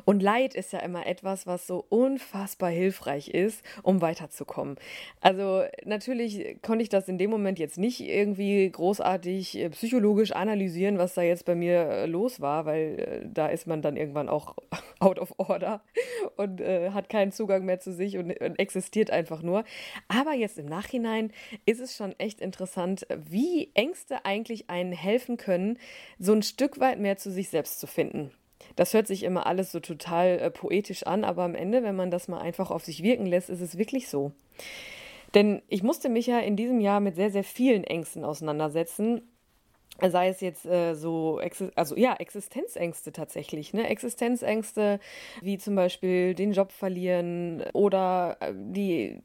Und 0.05 0.21
Leid 0.21 0.55
ist 0.55 0.73
ja 0.73 0.79
immer 0.79 1.05
etwas, 1.05 1.45
was 1.45 1.67
so 1.67 1.85
unfassbar 1.89 2.69
hilfreich 2.69 3.29
ist, 3.29 3.63
um 3.83 4.01
weiterzukommen. 4.01 4.75
Also 5.21 5.63
natürlich 5.85 6.57
konnte 6.61 6.83
ich 6.83 6.89
das 6.89 7.07
in 7.07 7.17
dem 7.17 7.29
Moment 7.29 7.59
jetzt 7.59 7.77
nicht 7.77 8.01
irgendwie 8.01 8.69
großartig 8.69 9.57
äh, 9.57 9.69
psychologisch 9.69 10.31
analysieren, 10.31 10.97
was 10.97 11.13
da 11.13 11.21
jetzt 11.21 11.45
bei 11.45 11.55
mir 11.55 11.73
äh, 11.73 12.05
los 12.05 12.41
war, 12.41 12.65
weil 12.65 12.99
äh, 12.99 13.27
da 13.31 13.47
ist 13.47 13.67
man 13.67 13.81
dann 13.81 13.97
irgendwann 13.97 14.29
auch 14.29 14.55
out 14.99 15.19
of 15.19 15.33
order 15.37 15.81
und 16.37 16.61
äh, 16.61 16.91
hat 16.91 17.09
keinen 17.09 17.31
Zugang 17.31 17.65
mehr 17.65 17.79
zu 17.79 17.93
sich 17.93 18.17
und, 18.17 18.31
und 18.39 18.59
existiert 18.59 19.11
einfach 19.11 19.41
nur. 19.41 19.63
Aber 20.07 20.33
jetzt 20.33 20.57
im 20.57 20.65
Nachhinein 20.65 21.31
ist 21.65 21.79
es 21.79 21.95
schon 21.95 22.13
echt 22.19 22.41
interessant, 22.41 23.05
wie 23.15 23.71
Ängste 23.73 24.25
eigentlich 24.25 24.69
einen 24.69 24.91
helfen 24.91 25.37
können, 25.37 25.77
so 26.19 26.33
ein 26.33 26.43
Stück 26.43 26.79
weit 26.79 26.99
mehr 26.99 27.17
zu 27.17 27.31
sich 27.31 27.49
selbst 27.49 27.79
zu 27.79 27.87
finden. 27.87 28.31
Das 28.75 28.93
hört 28.93 29.07
sich 29.07 29.23
immer 29.23 29.45
alles 29.45 29.71
so 29.71 29.79
total 29.79 30.39
äh, 30.39 30.51
poetisch 30.51 31.03
an, 31.03 31.23
aber 31.23 31.43
am 31.43 31.55
Ende, 31.55 31.83
wenn 31.83 31.95
man 31.95 32.11
das 32.11 32.27
mal 32.27 32.39
einfach 32.39 32.71
auf 32.71 32.83
sich 32.83 33.03
wirken 33.03 33.25
lässt, 33.25 33.49
ist 33.49 33.61
es 33.61 33.77
wirklich 33.77 34.07
so. 34.07 34.31
Denn 35.33 35.61
ich 35.67 35.83
musste 35.83 36.09
mich 36.09 36.27
ja 36.27 36.39
in 36.39 36.55
diesem 36.55 36.79
Jahr 36.79 36.99
mit 36.99 37.15
sehr, 37.15 37.31
sehr 37.31 37.43
vielen 37.43 37.83
Ängsten 37.83 38.23
auseinandersetzen. 38.23 39.21
Sei 40.01 40.29
es 40.29 40.41
jetzt 40.41 40.65
äh, 40.65 40.95
so, 40.95 41.39
also 41.75 41.95
ja, 41.95 42.15
Existenzängste 42.15 43.11
tatsächlich, 43.11 43.73
ne? 43.73 43.87
Existenzängste 43.87 44.99
wie 45.41 45.57
zum 45.57 45.75
Beispiel 45.75 46.33
den 46.33 46.53
Job 46.53 46.71
verlieren 46.71 47.63
oder 47.73 48.37
äh, 48.39 48.53
die 48.55 49.21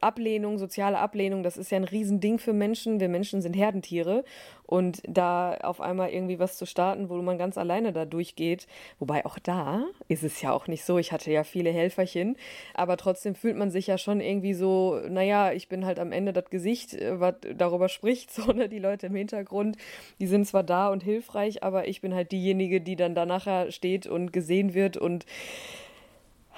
Ablehnung, 0.00 0.58
soziale 0.58 0.98
Ablehnung, 0.98 1.42
das 1.42 1.56
ist 1.56 1.70
ja 1.70 1.76
ein 1.76 1.84
Riesending 1.84 2.38
für 2.38 2.52
Menschen. 2.52 3.00
Wir 3.00 3.08
Menschen 3.08 3.42
sind 3.42 3.54
Herdentiere. 3.54 4.24
Und 4.68 5.00
da 5.08 5.54
auf 5.62 5.80
einmal 5.80 6.10
irgendwie 6.10 6.38
was 6.38 6.58
zu 6.58 6.66
starten, 6.66 7.08
wo 7.08 7.16
man 7.22 7.38
ganz 7.38 7.56
alleine 7.56 7.90
da 7.94 8.04
durchgeht, 8.04 8.66
wobei 8.98 9.24
auch 9.24 9.38
da 9.38 9.86
ist 10.08 10.22
es 10.22 10.42
ja 10.42 10.52
auch 10.52 10.66
nicht 10.66 10.84
so. 10.84 10.98
Ich 10.98 11.10
hatte 11.10 11.32
ja 11.32 11.42
viele 11.42 11.70
Helferchen, 11.70 12.36
aber 12.74 12.98
trotzdem 12.98 13.34
fühlt 13.34 13.56
man 13.56 13.70
sich 13.70 13.86
ja 13.86 13.96
schon 13.96 14.20
irgendwie 14.20 14.52
so, 14.52 15.00
naja, 15.08 15.52
ich 15.52 15.70
bin 15.70 15.86
halt 15.86 15.98
am 15.98 16.12
Ende 16.12 16.34
das 16.34 16.50
Gesicht, 16.50 16.92
äh, 16.92 17.18
was 17.18 17.36
darüber 17.56 17.88
spricht, 17.88 18.30
so, 18.34 18.52
ne? 18.52 18.68
Die 18.68 18.78
Leute 18.78 19.06
im 19.06 19.14
Hintergrund, 19.14 19.78
die 20.20 20.26
sind 20.26 20.46
zwar 20.46 20.64
da 20.64 20.90
und 20.90 21.02
hilfreich, 21.02 21.62
aber 21.62 21.88
ich 21.88 22.02
bin 22.02 22.14
halt 22.14 22.30
diejenige, 22.30 22.82
die 22.82 22.96
dann 22.96 23.14
da 23.14 23.24
nachher 23.24 23.72
steht 23.72 24.06
und 24.06 24.34
gesehen 24.34 24.74
wird 24.74 24.98
und 24.98 25.24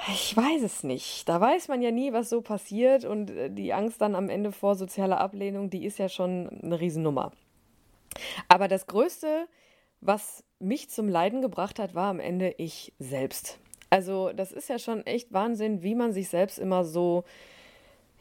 ich 0.08 0.36
weiß 0.36 0.62
es 0.62 0.82
nicht. 0.82 1.28
Da 1.28 1.40
weiß 1.40 1.68
man 1.68 1.82
ja 1.82 1.90
nie, 1.90 2.12
was 2.12 2.30
so 2.30 2.40
passiert 2.40 3.04
und 3.04 3.30
äh, 3.30 3.50
die 3.50 3.72
Angst 3.72 4.00
dann 4.00 4.14
am 4.14 4.28
Ende 4.28 4.52
vor 4.52 4.74
sozialer 4.74 5.20
Ablehnung, 5.20 5.70
die 5.70 5.84
ist 5.84 5.98
ja 5.98 6.08
schon 6.08 6.48
eine 6.62 6.80
Riesennummer. 6.80 7.32
Aber 8.48 8.68
das 8.68 8.86
Größte, 8.86 9.46
was 10.00 10.44
mich 10.58 10.90
zum 10.90 11.08
Leiden 11.08 11.42
gebracht 11.42 11.78
hat, 11.78 11.94
war 11.94 12.10
am 12.10 12.20
Ende 12.20 12.54
ich 12.58 12.92
selbst. 12.98 13.58
Also 13.90 14.32
das 14.32 14.52
ist 14.52 14.68
ja 14.68 14.78
schon 14.78 15.04
echt 15.06 15.32
Wahnsinn, 15.32 15.82
wie 15.82 15.94
man 15.94 16.12
sich 16.12 16.28
selbst 16.28 16.58
immer 16.58 16.84
so 16.84 17.24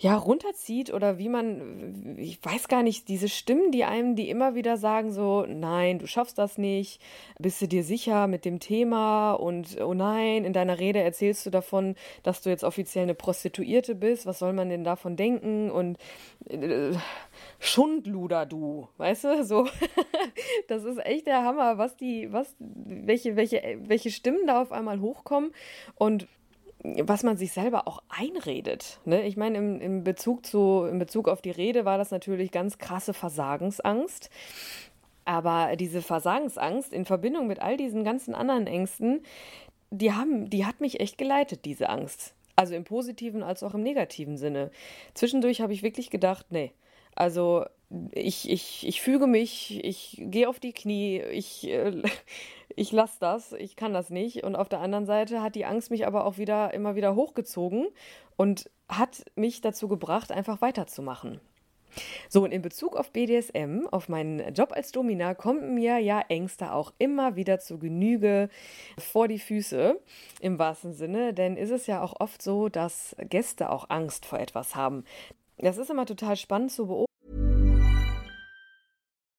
ja, 0.01 0.15
runterzieht 0.15 0.93
oder 0.93 1.17
wie 1.17 1.27
man, 1.27 2.15
ich 2.17 2.39
weiß 2.43 2.69
gar 2.69 2.83
nicht, 2.83 3.09
diese 3.09 3.27
Stimmen, 3.27 3.71
die 3.71 3.83
einem, 3.83 4.15
die 4.15 4.29
immer 4.29 4.55
wieder 4.55 4.77
sagen 4.77 5.11
so, 5.11 5.45
nein, 5.45 5.99
du 5.99 6.07
schaffst 6.07 6.37
das 6.37 6.57
nicht, 6.57 7.01
bist 7.37 7.61
du 7.61 7.67
dir 7.67 7.83
sicher 7.83 8.27
mit 8.27 8.45
dem 8.45 8.61
Thema 8.61 9.33
und 9.33 9.79
oh 9.81 9.93
nein, 9.93 10.45
in 10.45 10.53
deiner 10.53 10.79
Rede 10.79 11.01
erzählst 11.01 11.45
du 11.45 11.49
davon, 11.49 11.95
dass 12.23 12.41
du 12.41 12.49
jetzt 12.49 12.63
offiziell 12.63 13.03
eine 13.03 13.13
Prostituierte 13.13 13.93
bist, 13.93 14.25
was 14.25 14.39
soll 14.39 14.53
man 14.53 14.69
denn 14.69 14.85
davon 14.85 15.17
denken 15.17 15.69
und 15.69 15.97
äh, 16.49 16.93
Schundluder 17.59 18.45
du, 18.45 18.87
weißt 18.95 19.25
du, 19.25 19.43
so, 19.43 19.67
das 20.69 20.85
ist 20.85 21.05
echt 21.05 21.27
der 21.27 21.43
Hammer, 21.43 21.77
was 21.77 21.97
die, 21.97 22.31
was, 22.31 22.55
welche, 22.59 23.35
welche, 23.35 23.77
welche 23.81 24.11
Stimmen 24.11 24.47
da 24.47 24.61
auf 24.61 24.71
einmal 24.71 25.01
hochkommen 25.01 25.51
und 25.95 26.25
was 26.83 27.23
man 27.23 27.37
sich 27.37 27.51
selber 27.51 27.87
auch 27.87 28.01
einredet. 28.07 28.99
Ne? 29.05 29.25
Ich 29.27 29.35
meine, 29.35 29.57
im, 29.57 29.81
im, 29.81 30.03
Bezug 30.03 30.45
zu, 30.45 30.85
in 30.89 30.97
Bezug 30.97 31.27
auf 31.27 31.41
die 31.41 31.51
Rede 31.51 31.83
war 31.85 31.97
das 31.97 32.11
natürlich 32.11 32.51
ganz 32.51 32.77
krasse 32.77 33.13
Versagensangst. 33.13 34.29
Aber 35.25 35.75
diese 35.75 36.01
Versagensangst 36.01 36.93
in 36.93 37.05
Verbindung 37.05 37.47
mit 37.47 37.61
all 37.61 37.77
diesen 37.77 38.03
ganzen 38.03 38.33
anderen 38.33 38.65
Ängsten, 38.65 39.21
die 39.91 40.13
haben, 40.13 40.49
die 40.49 40.65
hat 40.65 40.79
mich 40.79 40.99
echt 40.99 41.17
geleitet, 41.17 41.65
diese 41.65 41.89
Angst. 41.89 42.33
Also 42.55 42.75
im 42.75 42.83
positiven 42.83 43.43
als 43.43 43.61
auch 43.63 43.73
im 43.73 43.83
negativen 43.83 44.37
Sinne. 44.37 44.71
Zwischendurch 45.13 45.61
habe 45.61 45.73
ich 45.73 45.83
wirklich 45.83 46.09
gedacht, 46.09 46.47
nee, 46.49 46.71
also 47.15 47.65
ich, 48.11 48.49
ich, 48.49 48.87
ich 48.87 49.01
füge 49.01 49.27
mich, 49.27 49.83
ich 49.83 50.17
gehe 50.19 50.47
auf 50.47 50.59
die 50.59 50.73
Knie, 50.73 51.21
ich, 51.31 51.67
äh, 51.67 52.01
ich 52.75 52.91
lasse 52.91 53.17
das, 53.19 53.53
ich 53.53 53.75
kann 53.75 53.93
das 53.93 54.09
nicht. 54.09 54.43
Und 54.43 54.55
auf 54.55 54.69
der 54.69 54.79
anderen 54.79 55.05
Seite 55.05 55.41
hat 55.41 55.55
die 55.55 55.65
Angst 55.65 55.91
mich 55.91 56.07
aber 56.07 56.25
auch 56.25 56.37
wieder 56.37 56.73
immer 56.73 56.95
wieder 56.95 57.15
hochgezogen 57.15 57.87
und 58.37 58.69
hat 58.87 59.23
mich 59.35 59.61
dazu 59.61 59.87
gebracht, 59.87 60.31
einfach 60.31 60.61
weiterzumachen. 60.61 61.39
So, 62.29 62.43
und 62.43 62.51
in 62.51 62.61
Bezug 62.61 62.95
auf 62.95 63.11
BDSM, 63.11 63.87
auf 63.91 64.09
meinen 64.09 64.53
Job 64.53 64.71
als 64.73 64.91
Domina, 64.91 65.33
kommen 65.33 65.73
mir 65.73 65.97
ja 65.97 66.21
Ängste 66.29 66.71
auch 66.71 66.93
immer 66.99 67.35
wieder 67.35 67.59
zu 67.59 67.79
Genüge 67.79 68.49
vor 68.97 69.27
die 69.27 69.39
Füße, 69.39 69.99
im 70.39 70.59
wahrsten 70.59 70.93
Sinne, 70.93 71.33
denn 71.33 71.57
ist 71.57 71.71
es 71.71 71.87
ja 71.87 72.01
auch 72.01 72.19
oft 72.19 72.41
so, 72.41 72.69
dass 72.69 73.15
Gäste 73.29 73.71
auch 73.71 73.89
Angst 73.89 74.25
vor 74.25 74.39
etwas 74.39 74.75
haben. 74.75 75.03
Das 75.57 75.77
ist 75.77 75.89
immer 75.89 76.05
total 76.05 76.35
spannend 76.35 76.71
zu 76.71 76.87
beobachten. 76.87 77.08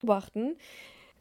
Beobachten. 0.00 0.56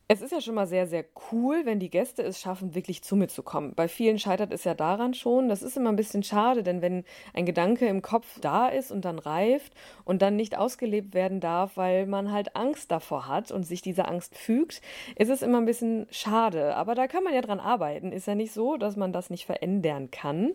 Es 0.08 0.22
ist 0.22 0.32
ja 0.32 0.40
schon 0.40 0.54
mal 0.54 0.68
sehr, 0.68 0.86
sehr 0.86 1.04
cool, 1.32 1.66
wenn 1.66 1.80
die 1.80 1.90
Gäste 1.90 2.22
es 2.22 2.40
schaffen, 2.40 2.76
wirklich 2.76 3.04
zu 3.04 3.16
mir 3.16 3.28
zu 3.28 3.42
kommen. 3.42 3.74
Bei 3.74 3.88
vielen 3.88 4.20
scheitert 4.20 4.54
es 4.54 4.64
ja 4.64 4.76
daran 4.76 5.16
schon. 5.16 5.50
Das 5.50 5.64
ist 5.64 5.78
immer 5.78 5.90
ein 5.90 5.96
bisschen 5.96 6.22
schade, 6.22 6.62
denn 6.62 6.84
wenn 6.84 7.06
ein 7.34 7.48
Gedanke 7.48 7.88
im 7.88 8.04
Kopf 8.04 8.40
da 8.40 8.68
ist 8.68 8.92
und 8.92 9.04
dann 9.04 9.18
reift 9.18 9.74
und 10.04 10.22
dann 10.22 10.36
nicht 10.36 10.60
ausgelebt 10.60 11.16
werden 11.16 11.40
darf, 11.40 11.76
weil 11.76 12.06
man 12.06 12.32
halt 12.32 12.56
Angst 12.56 12.92
davor 12.92 13.28
hat 13.28 13.52
und 13.52 13.64
sich 13.64 13.82
diese 13.82 14.08
Angst 14.08 14.38
fügt, 14.38 14.80
ist 15.16 15.30
es 15.30 15.42
immer 15.42 15.58
ein 15.58 15.66
bisschen 15.66 16.06
schade. 16.12 16.76
Aber 16.76 16.94
da 16.94 17.08
kann 17.08 17.24
man 17.24 17.34
ja 17.34 17.42
dran 17.42 17.60
arbeiten. 17.60 18.12
Ist 18.12 18.28
ja 18.28 18.36
nicht 18.36 18.54
so, 18.54 18.78
dass 18.78 18.98
man 18.98 19.12
das 19.12 19.32
nicht 19.32 19.48
verändern 19.48 20.12
kann. 20.12 20.54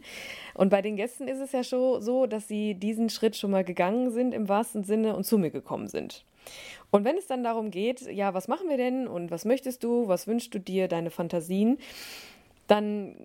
Und 0.55 0.71
bei 0.71 0.81
den 0.81 0.95
Gästen 0.95 1.27
ist 1.27 1.41
es 1.41 1.51
ja 1.51 1.65
schon 1.65 2.01
so, 2.01 2.27
dass 2.27 2.47
sie 2.47 2.77
diesen 2.77 3.11
Schritt 3.11 3.35
schon 3.35 3.51
mal 3.51 3.65
gegangen 3.65 4.13
sind 4.13 4.33
im 4.33 4.49
wahrsten 4.49 4.85
Sinne 4.85 5.17
und 5.17 5.25
zu 5.25 5.39
mir 5.39 5.51
gekommen 5.51 5.89
sind. 5.89 6.25
Und 6.91 7.05
wenn 7.05 7.17
es 7.17 7.27
dann 7.27 7.45
darum 7.45 7.71
geht, 7.71 8.01
ja, 8.03 8.35
was 8.35 8.49
machen 8.49 8.69
wir 8.69 8.77
denn 8.77 9.07
und 9.07 9.31
was 9.31 9.45
möchtest 9.45 9.85
du, 9.85 10.09
was 10.09 10.27
wünschst 10.27 10.53
du 10.55 10.59
dir, 10.59 10.89
deine 10.89 11.11
Fantasien, 11.11 11.79
dann 12.67 13.17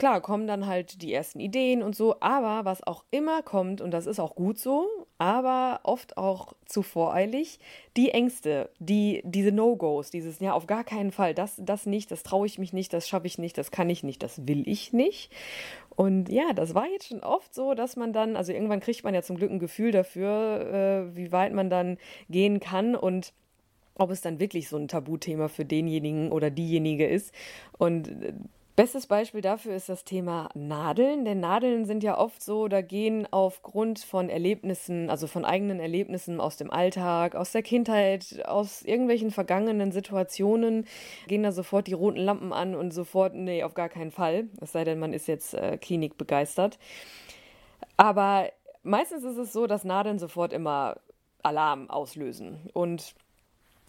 klar 0.00 0.22
kommen 0.22 0.46
dann 0.46 0.66
halt 0.66 1.02
die 1.02 1.12
ersten 1.12 1.40
Ideen 1.40 1.82
und 1.82 1.94
so, 1.94 2.16
aber 2.20 2.64
was 2.64 2.82
auch 2.82 3.04
immer 3.10 3.42
kommt, 3.42 3.82
und 3.82 3.90
das 3.90 4.06
ist 4.06 4.18
auch 4.18 4.34
gut 4.34 4.58
so, 4.58 4.88
aber 5.18 5.80
oft 5.82 6.16
auch 6.16 6.54
zu 6.64 6.82
voreilig, 6.82 7.58
die 7.98 8.10
Ängste, 8.10 8.70
die, 8.78 9.20
diese 9.26 9.52
No-Gos, 9.52 10.10
dieses, 10.10 10.40
ja, 10.40 10.54
auf 10.54 10.66
gar 10.66 10.84
keinen 10.84 11.12
Fall, 11.12 11.34
das, 11.34 11.56
das 11.58 11.84
nicht, 11.84 12.10
das 12.10 12.22
traue 12.22 12.46
ich 12.46 12.58
mich 12.58 12.72
nicht, 12.72 12.94
das 12.94 13.10
schaffe 13.10 13.26
ich 13.26 13.36
nicht, 13.36 13.58
das 13.58 13.70
kann 13.70 13.90
ich 13.90 14.02
nicht, 14.02 14.22
das 14.22 14.48
will 14.48 14.66
ich 14.66 14.94
nicht. 14.94 15.30
Und 15.96 16.30
ja, 16.30 16.54
das 16.54 16.74
war 16.74 16.88
jetzt 16.88 17.08
schon 17.08 17.20
oft 17.20 17.54
so, 17.54 17.74
dass 17.74 17.96
man 17.96 18.14
dann, 18.14 18.36
also 18.36 18.52
irgendwann 18.54 18.80
kriegt 18.80 19.04
man 19.04 19.12
ja 19.12 19.20
zum 19.20 19.36
Glück 19.36 19.50
ein 19.50 19.58
Gefühl 19.58 19.92
dafür, 19.92 21.10
äh, 21.12 21.14
wie 21.14 21.30
weit 21.30 21.52
man 21.52 21.68
dann 21.68 21.98
gehen 22.30 22.58
kann 22.58 22.96
und 22.96 23.34
ob 23.96 24.10
es 24.10 24.22
dann 24.22 24.40
wirklich 24.40 24.70
so 24.70 24.78
ein 24.78 24.88
Tabuthema 24.88 25.48
für 25.48 25.66
denjenigen 25.66 26.32
oder 26.32 26.50
diejenige 26.50 27.06
ist. 27.06 27.34
Und 27.76 28.08
äh, 28.08 28.32
Bestes 28.80 29.06
Beispiel 29.06 29.42
dafür 29.42 29.74
ist 29.76 29.90
das 29.90 30.04
Thema 30.04 30.48
Nadeln, 30.54 31.26
denn 31.26 31.38
Nadeln 31.38 31.84
sind 31.84 32.02
ja 32.02 32.16
oft 32.16 32.42
so, 32.42 32.66
da 32.66 32.80
gehen 32.80 33.28
aufgrund 33.30 33.98
von 33.98 34.30
Erlebnissen, 34.30 35.10
also 35.10 35.26
von 35.26 35.44
eigenen 35.44 35.80
Erlebnissen 35.80 36.40
aus 36.40 36.56
dem 36.56 36.70
Alltag, 36.70 37.34
aus 37.34 37.52
der 37.52 37.62
Kindheit, 37.62 38.42
aus 38.46 38.80
irgendwelchen 38.80 39.32
vergangenen 39.32 39.92
Situationen, 39.92 40.86
gehen 41.26 41.42
da 41.42 41.52
sofort 41.52 41.88
die 41.88 41.92
roten 41.92 42.20
Lampen 42.20 42.54
an 42.54 42.74
und 42.74 42.94
sofort, 42.94 43.34
nee, 43.34 43.64
auf 43.64 43.74
gar 43.74 43.90
keinen 43.90 44.12
Fall, 44.12 44.48
es 44.62 44.72
sei 44.72 44.84
denn, 44.84 44.98
man 44.98 45.12
ist 45.12 45.28
jetzt 45.28 45.52
äh, 45.52 45.76
klinikbegeistert. 45.76 46.78
Aber 47.98 48.50
meistens 48.82 49.24
ist 49.24 49.36
es 49.36 49.52
so, 49.52 49.66
dass 49.66 49.84
Nadeln 49.84 50.18
sofort 50.18 50.54
immer 50.54 50.96
Alarm 51.42 51.90
auslösen 51.90 52.70
und 52.72 53.14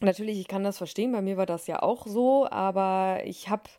natürlich, 0.02 0.38
ich 0.38 0.50
kann 0.50 0.66
das 0.66 0.78
verstehen, 0.78 1.14
bei 1.14 1.22
mir 1.22 1.38
war 1.38 1.46
das 1.46 1.66
ja 1.68 1.82
auch 1.82 2.06
so, 2.08 2.46
aber 2.50 3.22
ich 3.24 3.48
habe 3.48 3.70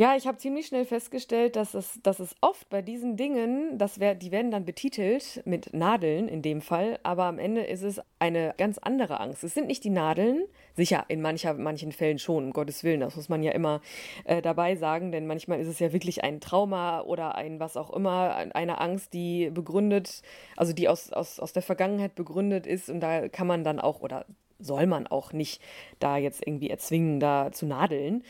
ja, 0.00 0.16
ich 0.16 0.26
habe 0.26 0.38
ziemlich 0.38 0.66
schnell 0.66 0.86
festgestellt, 0.86 1.56
dass 1.56 1.74
es, 1.74 2.00
dass 2.02 2.20
es 2.20 2.34
oft 2.40 2.70
bei 2.70 2.80
diesen 2.80 3.18
Dingen, 3.18 3.76
das 3.76 4.00
wär, 4.00 4.14
die 4.14 4.30
werden 4.30 4.50
dann 4.50 4.64
betitelt 4.64 5.42
mit 5.44 5.74
Nadeln 5.74 6.26
in 6.26 6.40
dem 6.40 6.62
Fall, 6.62 6.98
aber 7.02 7.24
am 7.24 7.38
Ende 7.38 7.64
ist 7.64 7.82
es 7.82 8.00
eine 8.18 8.54
ganz 8.56 8.78
andere 8.78 9.20
Angst. 9.20 9.44
Es 9.44 9.52
sind 9.52 9.66
nicht 9.66 9.84
die 9.84 9.90
Nadeln, 9.90 10.44
sicher 10.74 11.04
in 11.08 11.20
mancher, 11.20 11.52
manchen 11.52 11.92
Fällen 11.92 12.18
schon, 12.18 12.44
um 12.44 12.52
Gottes 12.54 12.82
Willen, 12.82 13.00
das 13.00 13.14
muss 13.14 13.28
man 13.28 13.42
ja 13.42 13.52
immer 13.52 13.82
äh, 14.24 14.40
dabei 14.40 14.74
sagen, 14.74 15.12
denn 15.12 15.26
manchmal 15.26 15.60
ist 15.60 15.68
es 15.68 15.80
ja 15.80 15.92
wirklich 15.92 16.24
ein 16.24 16.40
Trauma 16.40 17.02
oder 17.02 17.34
ein 17.34 17.60
was 17.60 17.76
auch 17.76 17.90
immer, 17.90 18.36
eine 18.54 18.80
Angst, 18.80 19.12
die 19.12 19.50
begründet, 19.50 20.22
also 20.56 20.72
die 20.72 20.88
aus, 20.88 21.12
aus, 21.12 21.38
aus 21.38 21.52
der 21.52 21.62
Vergangenheit 21.62 22.14
begründet 22.14 22.66
ist 22.66 22.88
und 22.88 23.00
da 23.00 23.28
kann 23.28 23.46
man 23.46 23.64
dann 23.64 23.78
auch 23.78 24.00
oder 24.00 24.24
soll 24.60 24.86
man 24.86 25.06
auch 25.06 25.32
nicht 25.34 25.60
da 25.98 26.16
jetzt 26.16 26.46
irgendwie 26.46 26.70
erzwingen, 26.70 27.20
da 27.20 27.52
zu 27.52 27.66
nadeln. 27.66 28.24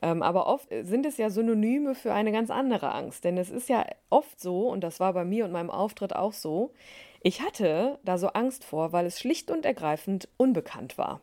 Ähm, 0.00 0.22
aber 0.22 0.46
oft 0.46 0.68
sind 0.82 1.04
es 1.06 1.18
ja 1.18 1.28
Synonyme 1.30 1.94
für 1.94 2.14
eine 2.14 2.32
ganz 2.32 2.50
andere 2.50 2.92
Angst. 2.92 3.24
Denn 3.24 3.36
es 3.36 3.50
ist 3.50 3.68
ja 3.68 3.84
oft 4.10 4.40
so, 4.40 4.68
und 4.68 4.82
das 4.82 5.00
war 5.00 5.12
bei 5.12 5.24
mir 5.24 5.44
und 5.44 5.52
meinem 5.52 5.70
Auftritt 5.70 6.16
auch 6.16 6.32
so, 6.32 6.72
ich 7.22 7.40
hatte 7.40 7.98
da 8.04 8.18
so 8.18 8.28
Angst 8.28 8.64
vor, 8.64 8.92
weil 8.92 9.06
es 9.06 9.20
schlicht 9.20 9.50
und 9.50 9.64
ergreifend 9.64 10.28
unbekannt 10.36 10.98
war. 10.98 11.20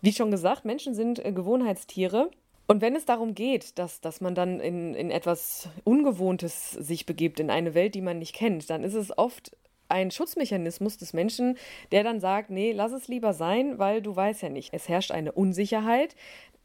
Wie 0.00 0.12
schon 0.12 0.32
gesagt, 0.32 0.64
Menschen 0.64 0.94
sind 0.94 1.24
äh, 1.24 1.32
Gewohnheitstiere. 1.32 2.30
Und 2.66 2.80
wenn 2.80 2.96
es 2.96 3.04
darum 3.04 3.34
geht, 3.34 3.78
dass, 3.78 4.00
dass 4.00 4.20
man 4.20 4.34
dann 4.34 4.58
in, 4.58 4.94
in 4.94 5.10
etwas 5.10 5.68
Ungewohntes 5.84 6.70
sich 6.70 7.06
begibt, 7.06 7.38
in 7.38 7.50
eine 7.50 7.74
Welt, 7.74 7.94
die 7.94 8.00
man 8.00 8.18
nicht 8.18 8.34
kennt, 8.34 8.70
dann 8.70 8.82
ist 8.82 8.94
es 8.94 9.16
oft 9.16 9.56
ein 9.88 10.10
Schutzmechanismus 10.10 10.96
des 10.96 11.12
Menschen, 11.12 11.58
der 11.92 12.02
dann 12.02 12.18
sagt, 12.18 12.50
nee, 12.50 12.72
lass 12.72 12.92
es 12.92 13.08
lieber 13.08 13.34
sein, 13.34 13.78
weil 13.78 14.00
du 14.00 14.16
weißt 14.16 14.42
ja 14.42 14.48
nicht. 14.48 14.72
Es 14.72 14.88
herrscht 14.88 15.10
eine 15.12 15.32
Unsicherheit. 15.32 16.16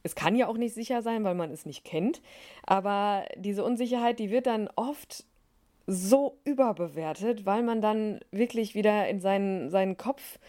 Es 0.07 0.15
kann 0.15 0.37
ja 0.37 0.47
auch 0.47 0.55
nicht 0.55 0.73
sicher 0.73 1.01
sein, 1.01 1.25
weil 1.25 1.35
man 1.35 1.51
es 1.51 1.65
nicht 1.65 1.83
kennt. 1.83 2.21
Aber 2.65 3.25
diese 3.35 3.65
Unsicherheit, 3.65 4.19
die 4.19 4.31
wird 4.31 4.47
dann 4.47 4.69
oft 4.77 5.25
so 5.85 6.37
überbewertet, 6.45 7.45
weil 7.45 7.61
man 7.61 7.81
dann 7.81 8.21
wirklich 8.31 8.73
wieder 8.73 9.09
in 9.09 9.19
seinen, 9.19 9.69
seinen 9.69 9.97
Kopf, 9.97 10.39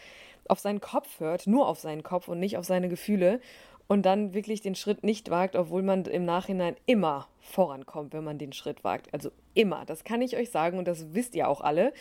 auf 0.46 0.60
seinen 0.60 0.80
Kopf 0.80 1.18
hört, 1.18 1.48
nur 1.48 1.66
auf 1.66 1.80
seinen 1.80 2.04
Kopf 2.04 2.28
und 2.28 2.38
nicht 2.38 2.56
auf 2.56 2.66
seine 2.66 2.88
Gefühle 2.88 3.40
und 3.88 4.06
dann 4.06 4.32
wirklich 4.32 4.60
den 4.60 4.76
Schritt 4.76 5.02
nicht 5.02 5.28
wagt, 5.28 5.56
obwohl 5.56 5.82
man 5.82 6.04
im 6.04 6.24
Nachhinein 6.24 6.76
immer 6.86 7.26
vorankommt, 7.40 8.12
wenn 8.12 8.22
man 8.22 8.38
den 8.38 8.52
Schritt 8.52 8.84
wagt. 8.84 9.12
Also 9.12 9.30
immer, 9.54 9.84
das 9.86 10.04
kann 10.04 10.22
ich 10.22 10.36
euch 10.36 10.52
sagen 10.52 10.78
und 10.78 10.86
das 10.86 11.14
wisst 11.14 11.34
ihr 11.34 11.48
auch 11.48 11.62
alle. 11.62 11.92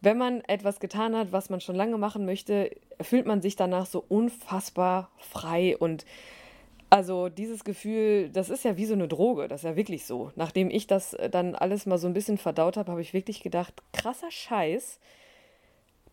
Wenn 0.00 0.18
man 0.18 0.40
etwas 0.42 0.78
getan 0.78 1.16
hat, 1.16 1.32
was 1.32 1.50
man 1.50 1.60
schon 1.60 1.74
lange 1.74 1.98
machen 1.98 2.26
möchte, 2.26 2.70
fühlt 3.00 3.26
man 3.26 3.42
sich 3.42 3.56
danach 3.56 3.86
so 3.86 4.04
unfassbar 4.08 5.10
frei 5.18 5.76
und 5.76 6.04
Also 6.92 7.30
dieses 7.30 7.64
Gefühl, 7.64 8.28
das 8.28 8.50
ist 8.50 8.66
ja 8.66 8.76
wie 8.76 8.84
so 8.84 8.92
eine 8.92 9.08
Droge, 9.08 9.48
das 9.48 9.62
ist 9.62 9.64
ja 9.64 9.76
wirklich 9.76 10.04
so. 10.04 10.30
Nachdem 10.36 10.68
ich 10.68 10.86
das 10.86 11.14
äh, 11.14 11.30
dann 11.30 11.54
alles 11.54 11.86
mal 11.86 11.96
so 11.96 12.06
ein 12.06 12.12
bisschen 12.12 12.36
verdaut 12.36 12.76
habe, 12.76 12.90
habe 12.90 13.00
ich 13.00 13.14
wirklich 13.14 13.42
gedacht, 13.42 13.82
krasser 13.94 14.30
Scheiß. 14.30 15.00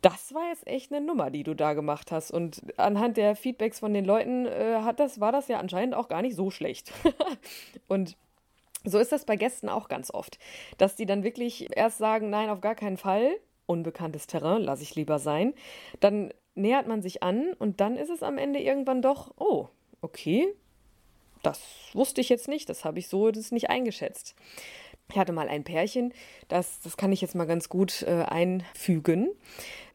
Das 0.01 0.33
war 0.33 0.47
jetzt 0.47 0.65
echt 0.67 0.93
eine 0.93 1.05
Nummer, 1.05 1.31
die 1.31 1.43
du 1.43 1.53
da 1.53 1.73
gemacht 1.73 2.13
hast. 2.13 2.31
Und 2.31 2.61
anhand 2.77 3.17
der 3.17 3.35
Feedbacks 3.35 3.81
von 3.81 3.93
den 3.93 4.05
Leuten 4.05 4.45
äh, 4.45 4.79
hat 4.81 5.01
das, 5.01 5.19
war 5.19 5.33
das 5.33 5.49
ja 5.49 5.59
anscheinend 5.59 5.95
auch 5.95 6.07
gar 6.07 6.21
nicht 6.21 6.37
so 6.37 6.49
schlecht. 6.49 6.93
und 7.89 8.15
so 8.85 8.99
ist 8.99 9.11
das 9.11 9.25
bei 9.25 9.35
Gästen 9.35 9.67
auch 9.67 9.89
ganz 9.89 10.09
oft, 10.09 10.39
dass 10.77 10.95
die 10.95 11.05
dann 11.05 11.23
wirklich 11.23 11.75
erst 11.75 11.97
sagen, 11.97 12.29
nein, 12.29 12.49
auf 12.49 12.61
gar 12.61 12.75
keinen 12.75 12.95
Fall, 12.95 13.35
unbekanntes 13.65 14.27
Terrain, 14.27 14.61
lasse 14.61 14.83
ich 14.83 14.95
lieber 14.95 15.19
sein. 15.19 15.53
Dann 15.99 16.33
nähert 16.55 16.87
man 16.87 17.01
sich 17.01 17.21
an 17.21 17.51
und 17.59 17.81
dann 17.81 17.97
ist 17.97 18.09
es 18.09 18.23
am 18.23 18.37
Ende 18.37 18.59
irgendwann 18.59 19.01
doch, 19.01 19.33
oh, 19.35 19.67
okay, 19.99 20.55
das 21.43 21.61
wusste 21.93 22.21
ich 22.21 22.29
jetzt 22.29 22.47
nicht, 22.47 22.69
das 22.69 22.85
habe 22.85 22.99
ich 22.99 23.07
so 23.07 23.31
das 23.31 23.51
nicht 23.51 23.69
eingeschätzt. 23.69 24.35
Ich 25.11 25.17
hatte 25.17 25.31
mal 25.31 25.49
ein 25.49 25.63
Pärchen, 25.63 26.13
das, 26.49 26.81
das 26.81 26.95
kann 26.95 27.11
ich 27.11 27.21
jetzt 27.21 27.33
mal 27.33 27.47
ganz 27.47 27.67
gut 27.67 28.03
äh, 28.03 28.25
einfügen 28.27 29.29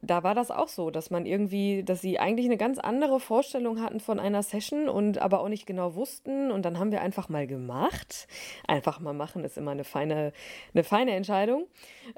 da 0.07 0.23
war 0.23 0.35
das 0.35 0.51
auch 0.51 0.69
so, 0.69 0.91
dass 0.91 1.11
man 1.11 1.27
irgendwie, 1.27 1.83
dass 1.83 2.01
sie 2.01 2.19
eigentlich 2.19 2.47
eine 2.47 2.57
ganz 2.57 2.79
andere 2.79 3.21
Vorstellung 3.21 3.81
hatten 3.81 4.01
von 4.01 4.21
einer 4.21 4.43
Session 4.43 4.89
und 4.89 5.19
aber 5.19 5.41
auch 5.41 5.49
nicht 5.49 5.67
genau 5.67 5.95
wussten. 5.95 6.51
Und 6.51 6.65
dann 6.65 6.79
haben 6.79 6.93
wir 6.93 7.01
einfach 7.01 7.29
mal 7.29 7.47
gemacht. 7.47 8.29
Einfach 8.67 9.01
mal 9.01 9.15
machen 9.15 9.45
ist 9.45 9.57
immer 9.57 9.73
eine 9.73 9.85
feine, 9.85 10.33
eine 10.73 10.85
feine 10.85 11.13
Entscheidung. 11.13 11.67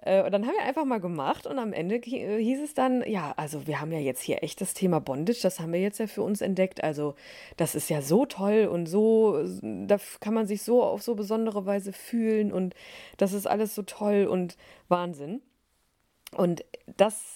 Äh, 0.03 0.25
und 0.25 0.33
dann 0.33 0.47
haben 0.47 0.55
wir 0.55 0.65
einfach 0.65 0.85
mal 0.85 1.01
gemacht 1.01 1.47
und 1.47 1.59
am 1.59 1.73
Ende 1.73 1.97
äh, 1.97 2.43
hieß 2.43 2.61
es 2.63 2.75
dann, 2.75 3.03
ja, 3.07 3.33
also 3.37 3.67
wir 3.67 3.81
haben 3.81 3.93
ja 3.93 3.99
jetzt 3.99 4.23
hier 4.23 4.43
echt 4.43 4.61
das 4.61 4.75
Thema 4.75 5.01
Bondage, 5.01 5.41
das 5.43 5.61
haben 5.61 5.73
wir 5.73 5.81
jetzt 5.81 5.99
ja 5.99 6.07
für 6.07 6.23
uns 6.23 6.41
entdeckt. 6.41 6.83
Also 6.83 7.15
das 7.57 7.75
ist 7.75 7.91
ja 7.91 8.03
so 8.03 8.27
toll 8.27 8.69
und 8.71 8.87
so, 8.87 9.45
da 9.63 9.99
kann 10.21 10.35
man 10.35 10.47
sich 10.47 10.63
so 10.63 10.83
auf 10.83 11.03
so 11.03 11.15
besondere 11.15 11.67
Weise 11.67 11.93
fühlen 11.93 12.53
und 12.53 12.75
das 13.17 13.33
ist 13.33 13.47
alles 13.47 13.75
so 13.75 13.83
toll 13.83 14.27
und 14.27 14.57
Wahnsinn. 14.89 15.43
Und 16.35 16.65
das 16.97 17.36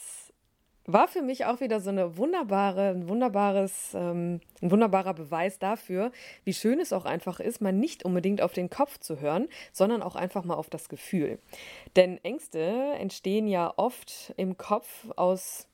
war 0.86 1.08
für 1.08 1.22
mich 1.22 1.44
auch 1.44 1.60
wieder 1.60 1.80
so 1.80 1.90
eine 1.90 2.16
wunderbare, 2.16 2.90
ein 2.90 3.08
wunderbares, 3.08 3.92
ähm, 3.94 4.40
ein 4.62 4.70
wunderbarer 4.70 5.14
Beweis 5.14 5.58
dafür, 5.58 6.12
wie 6.44 6.54
schön 6.54 6.80
es 6.80 6.92
auch 6.92 7.04
einfach 7.04 7.40
ist, 7.40 7.60
mal 7.60 7.72
nicht 7.72 8.04
unbedingt 8.04 8.42
auf 8.42 8.52
den 8.52 8.70
Kopf 8.70 8.98
zu 8.98 9.20
hören, 9.20 9.48
sondern 9.72 10.02
auch 10.02 10.16
einfach 10.16 10.44
mal 10.44 10.54
auf 10.54 10.70
das 10.70 10.88
Gefühl. 10.88 11.38
Denn 11.96 12.22
Ängste 12.24 12.94
entstehen 12.98 13.46
ja 13.46 13.72
oft 13.76 14.32
im 14.36 14.56
Kopf 14.56 15.08
aus, 15.16 15.66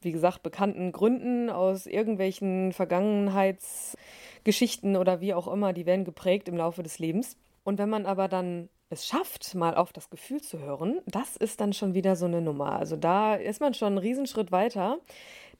wie 0.00 0.12
gesagt, 0.12 0.42
bekannten 0.42 0.92
Gründen, 0.92 1.50
aus 1.50 1.86
irgendwelchen 1.86 2.72
Vergangenheitsgeschichten 2.72 4.96
oder 4.96 5.20
wie 5.20 5.34
auch 5.34 5.48
immer, 5.48 5.72
die 5.72 5.86
werden 5.86 6.04
geprägt 6.04 6.48
im 6.48 6.56
Laufe 6.56 6.82
des 6.82 6.98
Lebens. 6.98 7.36
Und 7.64 7.78
wenn 7.78 7.88
man 7.88 8.06
aber 8.06 8.28
dann 8.28 8.68
es 8.90 9.06
schafft, 9.06 9.54
mal 9.54 9.74
auf 9.74 9.92
das 9.92 10.10
Gefühl 10.10 10.40
zu 10.40 10.58
hören, 10.60 11.00
das 11.06 11.36
ist 11.36 11.60
dann 11.60 11.72
schon 11.72 11.94
wieder 11.94 12.16
so 12.16 12.26
eine 12.26 12.40
Nummer. 12.40 12.78
Also 12.78 12.96
da 12.96 13.34
ist 13.34 13.60
man 13.60 13.74
schon 13.74 13.88
einen 13.88 13.98
Riesenschritt 13.98 14.52
weiter. 14.52 14.98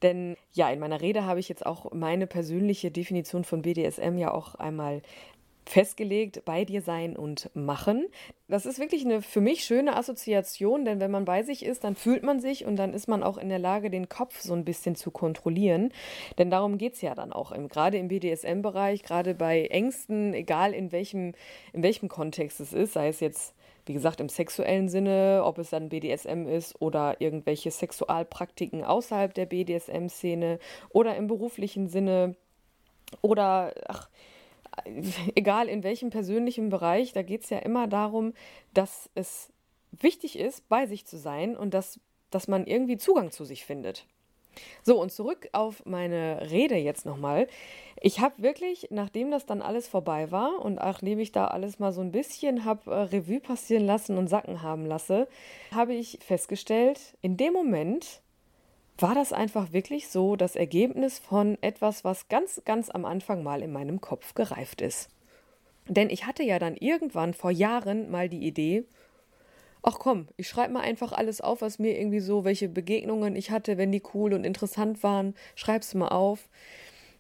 Denn 0.02 0.36
ja, 0.52 0.70
in 0.70 0.80
meiner 0.80 1.00
Rede 1.00 1.24
habe 1.24 1.40
ich 1.40 1.48
jetzt 1.48 1.64
auch 1.64 1.92
meine 1.92 2.26
persönliche 2.26 2.90
Definition 2.90 3.44
von 3.44 3.62
BDSM 3.62 4.18
ja 4.18 4.32
auch 4.32 4.54
einmal 4.56 5.02
festgelegt, 5.66 6.44
bei 6.44 6.64
dir 6.64 6.82
sein 6.82 7.16
und 7.16 7.50
machen. 7.54 8.06
Das 8.48 8.66
ist 8.66 8.78
wirklich 8.78 9.04
eine 9.04 9.22
für 9.22 9.40
mich 9.40 9.64
schöne 9.64 9.96
Assoziation, 9.96 10.84
denn 10.84 11.00
wenn 11.00 11.10
man 11.10 11.24
bei 11.24 11.42
sich 11.42 11.64
ist, 11.64 11.84
dann 11.84 11.96
fühlt 11.96 12.22
man 12.22 12.40
sich 12.40 12.66
und 12.66 12.76
dann 12.76 12.92
ist 12.92 13.08
man 13.08 13.22
auch 13.22 13.38
in 13.38 13.48
der 13.48 13.58
Lage, 13.58 13.90
den 13.90 14.08
Kopf 14.08 14.40
so 14.40 14.52
ein 14.52 14.64
bisschen 14.64 14.94
zu 14.94 15.10
kontrollieren. 15.10 15.92
Denn 16.38 16.50
darum 16.50 16.78
geht 16.78 16.94
es 16.94 17.00
ja 17.00 17.14
dann 17.14 17.32
auch, 17.32 17.52
im, 17.52 17.68
gerade 17.68 17.98
im 17.98 18.08
BDSM-Bereich, 18.08 19.02
gerade 19.02 19.34
bei 19.34 19.66
Ängsten, 19.66 20.34
egal 20.34 20.74
in 20.74 20.92
welchem, 20.92 21.34
in 21.72 21.82
welchem 21.82 22.08
Kontext 22.08 22.60
es 22.60 22.72
ist, 22.72 22.92
sei 22.92 23.08
es 23.08 23.20
jetzt 23.20 23.54
wie 23.86 23.92
gesagt, 23.92 24.20
im 24.20 24.28
sexuellen 24.28 24.88
Sinne, 24.88 25.42
ob 25.44 25.58
es 25.58 25.70
dann 25.70 25.90
BDSM 25.90 26.46
ist 26.46 26.80
oder 26.80 27.20
irgendwelche 27.20 27.70
Sexualpraktiken 27.70 28.82
außerhalb 28.82 29.34
der 29.34 29.46
BDSM-Szene 29.46 30.58
oder 30.88 31.16
im 31.16 31.26
beruflichen 31.26 31.88
Sinne 31.88 32.34
oder 33.20 33.74
ach, 33.86 34.08
egal 35.34 35.68
in 35.68 35.82
welchem 35.82 36.10
persönlichen 36.10 36.68
Bereich, 36.68 37.12
da 37.12 37.22
geht 37.22 37.44
es 37.44 37.50
ja 37.50 37.58
immer 37.58 37.86
darum, 37.86 38.34
dass 38.72 39.10
es 39.14 39.52
wichtig 39.92 40.38
ist, 40.38 40.68
bei 40.68 40.86
sich 40.86 41.06
zu 41.06 41.18
sein 41.18 41.56
und 41.56 41.74
dass, 41.74 42.00
dass 42.30 42.48
man 42.48 42.66
irgendwie 42.66 42.96
Zugang 42.96 43.30
zu 43.30 43.44
sich 43.44 43.64
findet. 43.64 44.06
So, 44.82 45.00
und 45.00 45.10
zurück 45.10 45.48
auf 45.52 45.84
meine 45.84 46.50
Rede 46.50 46.76
jetzt 46.76 47.06
nochmal. 47.06 47.48
Ich 48.00 48.20
habe 48.20 48.42
wirklich, 48.42 48.88
nachdem 48.90 49.30
das 49.30 49.46
dann 49.46 49.62
alles 49.62 49.88
vorbei 49.88 50.30
war 50.30 50.60
und 50.60 50.74
nachdem 50.74 51.18
ich 51.18 51.32
da 51.32 51.46
alles 51.46 51.78
mal 51.78 51.92
so 51.92 52.00
ein 52.00 52.12
bisschen 52.12 52.64
habe 52.64 52.90
äh, 52.90 52.94
Revue 52.94 53.40
passieren 53.40 53.86
lassen 53.86 54.18
und 54.18 54.28
sacken 54.28 54.62
haben 54.62 54.86
lasse, 54.86 55.28
habe 55.72 55.94
ich 55.94 56.18
festgestellt, 56.22 57.16
in 57.20 57.36
dem 57.36 57.52
Moment 57.52 58.22
war 58.98 59.14
das 59.14 59.32
einfach 59.32 59.72
wirklich 59.72 60.08
so 60.08 60.36
das 60.36 60.56
Ergebnis 60.56 61.18
von 61.18 61.58
etwas, 61.60 62.04
was 62.04 62.28
ganz, 62.28 62.62
ganz 62.64 62.90
am 62.90 63.04
Anfang 63.04 63.42
mal 63.42 63.62
in 63.62 63.72
meinem 63.72 64.00
Kopf 64.00 64.34
gereift 64.34 64.80
ist. 64.80 65.08
Denn 65.88 66.10
ich 66.10 66.26
hatte 66.26 66.42
ja 66.42 66.58
dann 66.58 66.76
irgendwann 66.76 67.34
vor 67.34 67.50
Jahren 67.50 68.10
mal 68.10 68.28
die 68.28 68.46
Idee, 68.46 68.84
ach 69.82 69.98
komm, 69.98 70.28
ich 70.36 70.48
schreibe 70.48 70.72
mal 70.72 70.80
einfach 70.80 71.12
alles 71.12 71.40
auf, 71.40 71.60
was 71.60 71.78
mir 71.78 71.98
irgendwie 71.98 72.20
so, 72.20 72.44
welche 72.44 72.68
Begegnungen 72.68 73.36
ich 73.36 73.50
hatte, 73.50 73.76
wenn 73.76 73.92
die 73.92 74.02
cool 74.14 74.32
und 74.32 74.44
interessant 74.44 75.02
waren, 75.02 75.34
schreib's 75.54 75.94
mal 75.94 76.08
auf 76.08 76.48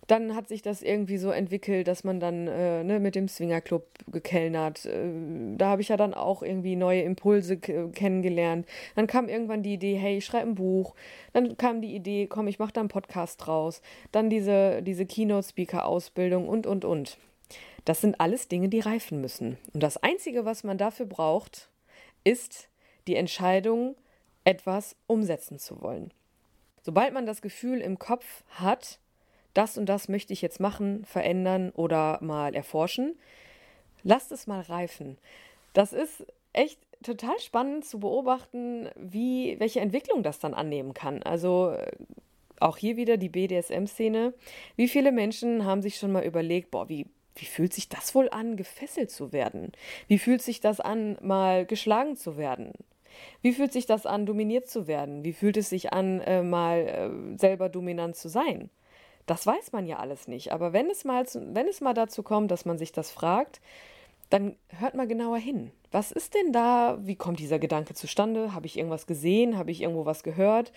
dann 0.06 0.34
hat 0.34 0.48
sich 0.48 0.62
das 0.62 0.82
irgendwie 0.82 1.16
so 1.16 1.30
entwickelt, 1.30 1.88
dass 1.88 2.04
man 2.04 2.20
dann 2.20 2.46
äh, 2.46 2.84
ne, 2.84 3.00
mit 3.00 3.14
dem 3.14 3.28
Swingerclub 3.28 3.86
gekellnert. 4.10 4.84
Äh, 4.84 5.08
da 5.56 5.68
habe 5.70 5.82
ich 5.82 5.88
ja 5.88 5.96
dann 5.96 6.14
auch 6.14 6.42
irgendwie 6.42 6.76
neue 6.76 7.02
Impulse 7.02 7.56
kennengelernt. 7.58 8.66
Dann 8.94 9.06
kam 9.06 9.28
irgendwann 9.28 9.62
die 9.62 9.74
Idee, 9.74 9.96
hey, 9.96 10.18
ich 10.18 10.24
schreibe 10.24 10.48
ein 10.48 10.54
Buch. 10.54 10.94
Dann 11.32 11.56
kam 11.56 11.80
die 11.80 11.94
Idee, 11.94 12.26
komm, 12.26 12.48
ich 12.48 12.58
mache 12.58 12.72
da 12.72 12.80
einen 12.80 12.88
Podcast 12.88 13.46
draus. 13.46 13.80
Dann 14.12 14.28
diese, 14.28 14.82
diese 14.82 15.06
Keynote-Speaker-Ausbildung 15.06 16.48
und, 16.48 16.66
und, 16.66 16.84
und. 16.84 17.18
Das 17.84 18.00
sind 18.00 18.20
alles 18.20 18.48
Dinge, 18.48 18.68
die 18.68 18.80
reifen 18.80 19.20
müssen. 19.20 19.58
Und 19.72 19.82
das 19.82 19.96
Einzige, 19.96 20.44
was 20.44 20.64
man 20.64 20.78
dafür 20.78 21.06
braucht, 21.06 21.70
ist 22.24 22.68
die 23.06 23.16
Entscheidung, 23.16 23.96
etwas 24.44 24.96
umsetzen 25.06 25.58
zu 25.58 25.80
wollen. 25.80 26.12
Sobald 26.82 27.14
man 27.14 27.24
das 27.24 27.40
Gefühl 27.40 27.80
im 27.80 27.98
Kopf 27.98 28.44
hat, 28.50 28.98
das 29.54 29.78
und 29.78 29.86
das 29.86 30.08
möchte 30.08 30.32
ich 30.32 30.42
jetzt 30.42 30.60
machen, 30.60 31.04
verändern 31.04 31.70
oder 31.70 32.18
mal 32.20 32.54
erforschen. 32.54 33.16
Lasst 34.02 34.32
es 34.32 34.46
mal 34.46 34.60
reifen. 34.60 35.16
Das 35.72 35.92
ist 35.92 36.26
echt 36.52 36.78
total 37.02 37.38
spannend 37.38 37.84
zu 37.84 38.00
beobachten, 38.00 38.88
wie, 38.96 39.58
welche 39.58 39.80
Entwicklung 39.80 40.22
das 40.22 40.38
dann 40.38 40.54
annehmen 40.54 40.94
kann. 40.94 41.22
Also 41.22 41.70
äh, 41.70 41.92
auch 42.60 42.76
hier 42.76 42.96
wieder 42.96 43.16
die 43.16 43.28
BDSM-Szene. 43.28 44.34
Wie 44.76 44.88
viele 44.88 45.12
Menschen 45.12 45.64
haben 45.64 45.82
sich 45.82 45.96
schon 45.96 46.12
mal 46.12 46.24
überlegt, 46.24 46.70
boah, 46.70 46.88
wie, 46.88 47.06
wie 47.36 47.44
fühlt 47.44 47.72
sich 47.72 47.88
das 47.88 48.14
wohl 48.14 48.28
an, 48.30 48.56
gefesselt 48.56 49.10
zu 49.10 49.32
werden? 49.32 49.72
Wie 50.08 50.18
fühlt 50.18 50.42
sich 50.42 50.60
das 50.60 50.80
an, 50.80 51.18
mal 51.20 51.66
geschlagen 51.66 52.16
zu 52.16 52.36
werden? 52.36 52.72
Wie 53.42 53.52
fühlt 53.52 53.72
sich 53.72 53.86
das 53.86 54.06
an, 54.06 54.26
dominiert 54.26 54.68
zu 54.68 54.86
werden? 54.86 55.24
Wie 55.24 55.32
fühlt 55.32 55.56
es 55.56 55.68
sich 55.68 55.92
an, 55.92 56.20
äh, 56.20 56.42
mal 56.42 56.78
äh, 56.78 57.38
selber 57.38 57.68
dominant 57.68 58.16
zu 58.16 58.28
sein? 58.28 58.70
Das 59.26 59.46
weiß 59.46 59.72
man 59.72 59.86
ja 59.86 59.98
alles 59.98 60.28
nicht. 60.28 60.52
Aber 60.52 60.72
wenn 60.72 60.90
es 60.90 61.04
mal, 61.04 61.24
wenn 61.34 61.68
es 61.68 61.80
mal 61.80 61.94
dazu 61.94 62.22
kommt, 62.22 62.50
dass 62.50 62.64
man 62.64 62.78
sich 62.78 62.92
das 62.92 63.10
fragt, 63.10 63.60
dann 64.30 64.56
hört 64.68 64.94
mal 64.94 65.06
genauer 65.06 65.38
hin. 65.38 65.70
Was 65.90 66.10
ist 66.10 66.34
denn 66.34 66.52
da? 66.52 66.98
Wie 67.00 67.16
kommt 67.16 67.38
dieser 67.38 67.58
Gedanke 67.58 67.94
zustande? 67.94 68.52
Habe 68.52 68.66
ich 68.66 68.76
irgendwas 68.76 69.06
gesehen? 69.06 69.56
Habe 69.56 69.70
ich 69.70 69.80
irgendwo 69.80 70.06
was 70.06 70.22
gehört? 70.22 70.72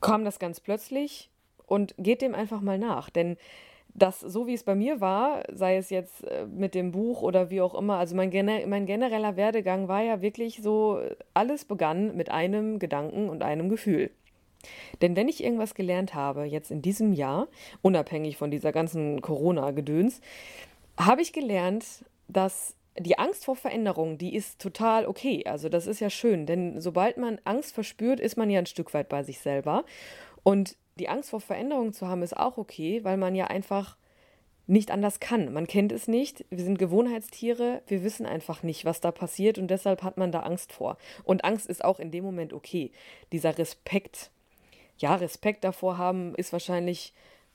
Kam 0.00 0.24
das 0.24 0.38
ganz 0.38 0.60
plötzlich? 0.60 1.30
Und 1.66 1.94
geht 1.98 2.22
dem 2.22 2.34
einfach 2.34 2.60
mal 2.60 2.78
nach. 2.78 3.10
Denn 3.10 3.36
das, 3.94 4.20
so 4.20 4.46
wie 4.46 4.54
es 4.54 4.64
bei 4.64 4.74
mir 4.74 5.00
war, 5.00 5.42
sei 5.52 5.76
es 5.76 5.90
jetzt 5.90 6.24
äh, 6.24 6.46
mit 6.46 6.74
dem 6.74 6.92
Buch 6.92 7.22
oder 7.22 7.50
wie 7.50 7.60
auch 7.60 7.74
immer, 7.74 7.96
also 7.96 8.14
mein, 8.14 8.30
mein 8.68 8.86
genereller 8.86 9.36
Werdegang 9.36 9.88
war 9.88 10.02
ja 10.02 10.22
wirklich 10.22 10.62
so, 10.62 11.00
alles 11.34 11.64
begann 11.64 12.16
mit 12.16 12.30
einem 12.30 12.78
Gedanken 12.78 13.28
und 13.28 13.42
einem 13.42 13.68
Gefühl. 13.68 14.10
Denn 15.02 15.16
wenn 15.16 15.28
ich 15.28 15.42
irgendwas 15.42 15.74
gelernt 15.74 16.14
habe, 16.14 16.44
jetzt 16.44 16.70
in 16.70 16.82
diesem 16.82 17.12
Jahr, 17.12 17.48
unabhängig 17.82 18.36
von 18.36 18.50
dieser 18.50 18.72
ganzen 18.72 19.20
Corona-Gedöns, 19.22 20.20
habe 20.98 21.22
ich 21.22 21.32
gelernt, 21.32 22.04
dass 22.28 22.74
die 22.98 23.18
Angst 23.18 23.44
vor 23.44 23.56
Veränderung, 23.56 24.18
die 24.18 24.34
ist 24.34 24.60
total 24.60 25.06
okay. 25.06 25.44
Also 25.46 25.68
das 25.68 25.86
ist 25.86 26.00
ja 26.00 26.10
schön, 26.10 26.46
denn 26.46 26.80
sobald 26.80 27.16
man 27.16 27.40
Angst 27.44 27.74
verspürt, 27.74 28.20
ist 28.20 28.36
man 28.36 28.50
ja 28.50 28.58
ein 28.58 28.66
Stück 28.66 28.92
weit 28.94 29.08
bei 29.08 29.22
sich 29.22 29.40
selber. 29.40 29.84
Und 30.42 30.76
die 30.98 31.08
Angst 31.08 31.30
vor 31.30 31.40
Veränderung 31.40 31.92
zu 31.92 32.08
haben, 32.08 32.22
ist 32.22 32.36
auch 32.36 32.58
okay, 32.58 33.04
weil 33.04 33.16
man 33.16 33.34
ja 33.34 33.46
einfach 33.46 33.96
nicht 34.66 34.90
anders 34.92 35.18
kann. 35.18 35.52
Man 35.52 35.66
kennt 35.66 35.90
es 35.90 36.06
nicht. 36.06 36.44
Wir 36.50 36.62
sind 36.62 36.78
Gewohnheitstiere. 36.78 37.82
Wir 37.88 38.04
wissen 38.04 38.24
einfach 38.24 38.62
nicht, 38.62 38.84
was 38.84 39.00
da 39.00 39.10
passiert 39.10 39.58
und 39.58 39.68
deshalb 39.68 40.02
hat 40.02 40.16
man 40.16 40.30
da 40.30 40.40
Angst 40.40 40.72
vor. 40.72 40.96
Und 41.24 41.44
Angst 41.44 41.66
ist 41.66 41.84
auch 41.84 41.98
in 41.98 42.10
dem 42.10 42.24
Moment 42.24 42.52
okay. 42.52 42.92
Dieser 43.32 43.58
Respekt 43.58 44.30
ja, 45.00 45.14
Respekt 45.14 45.64
davor 45.64 45.98
haben 45.98 46.34
ist 46.34 46.52
wahrscheinlich 46.52 47.12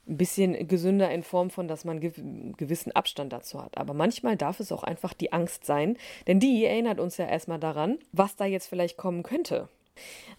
ein 0.08 0.17
bisschen 0.17 0.67
gesünder 0.67 1.10
in 1.12 1.23
Form 1.23 1.49
von, 1.49 1.67
dass 1.67 1.86
man 1.86 1.99
gewissen 1.99 2.91
Abstand 2.91 3.34
dazu 3.34 3.63
hat. 3.63 3.77
Aber 3.77 3.93
manchmal 3.93 4.36
darf 4.36 4.60
es 4.60 4.71
auch 4.71 4.84
einfach 4.84 5.13
die 5.13 5.34
Angst 5.34 5.65
sein, 5.65 5.97
denn 6.27 6.39
die 6.39 6.63
erinnert 6.65 6.99
uns 6.99 7.17
ja 7.17 7.25
erstmal 7.25 7.60
daran, 7.60 7.97
was 8.12 8.36
da 8.36 8.45
jetzt 8.45 8.67
vielleicht 8.67 8.97
kommen 8.97 9.23
könnte. 9.23 9.67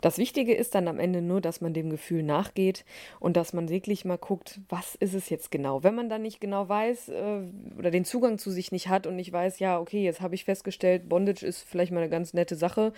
Das 0.00 0.18
Wichtige 0.18 0.54
ist 0.54 0.74
dann 0.74 0.88
am 0.88 0.98
Ende 0.98 1.22
nur, 1.22 1.40
dass 1.40 1.60
man 1.60 1.72
dem 1.72 1.90
Gefühl 1.90 2.22
nachgeht 2.22 2.84
und 3.20 3.36
dass 3.36 3.52
man 3.52 3.68
wirklich 3.68 4.04
mal 4.04 4.18
guckt, 4.18 4.60
was 4.68 4.94
ist 4.96 5.14
es 5.14 5.30
jetzt 5.30 5.50
genau. 5.50 5.82
Wenn 5.82 5.94
man 5.94 6.08
dann 6.08 6.22
nicht 6.22 6.40
genau 6.40 6.68
weiß 6.68 7.08
äh, 7.08 7.40
oder 7.78 7.90
den 7.90 8.04
Zugang 8.04 8.38
zu 8.38 8.50
sich 8.50 8.72
nicht 8.72 8.88
hat 8.88 9.06
und 9.06 9.16
nicht 9.16 9.32
weiß, 9.32 9.58
ja, 9.58 9.78
okay, 9.78 10.02
jetzt 10.02 10.20
habe 10.20 10.34
ich 10.34 10.44
festgestellt, 10.44 11.08
Bondage 11.08 11.44
ist 11.44 11.62
vielleicht 11.62 11.92
mal 11.92 12.00
eine 12.00 12.10
ganz 12.10 12.34
nette 12.34 12.56
Sache, 12.56 12.92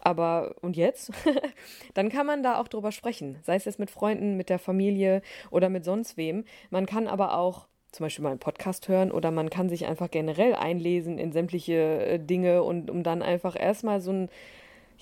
aber 0.00 0.56
und 0.62 0.76
jetzt? 0.76 1.12
dann 1.94 2.08
kann 2.08 2.26
man 2.26 2.42
da 2.42 2.60
auch 2.60 2.68
drüber 2.68 2.92
sprechen, 2.92 3.38
sei 3.42 3.56
es 3.56 3.64
jetzt 3.64 3.78
mit 3.78 3.90
Freunden, 3.90 4.36
mit 4.36 4.48
der 4.48 4.58
Familie 4.58 5.22
oder 5.50 5.68
mit 5.68 5.84
sonst 5.84 6.16
wem. 6.16 6.44
Man 6.70 6.86
kann 6.86 7.08
aber 7.08 7.36
auch 7.36 7.66
zum 7.94 8.04
Beispiel 8.04 8.24
mal 8.24 8.30
einen 8.30 8.40
Podcast 8.40 8.88
hören 8.88 9.12
oder 9.12 9.30
man 9.30 9.50
kann 9.50 9.68
sich 9.68 9.86
einfach 9.86 10.10
generell 10.10 10.54
einlesen 10.54 11.18
in 11.18 11.32
sämtliche 11.32 12.04
äh, 12.04 12.18
Dinge 12.18 12.62
und 12.62 12.90
um 12.90 13.02
dann 13.02 13.22
einfach 13.22 13.58
erstmal 13.58 14.00
so 14.00 14.12
ein 14.12 14.28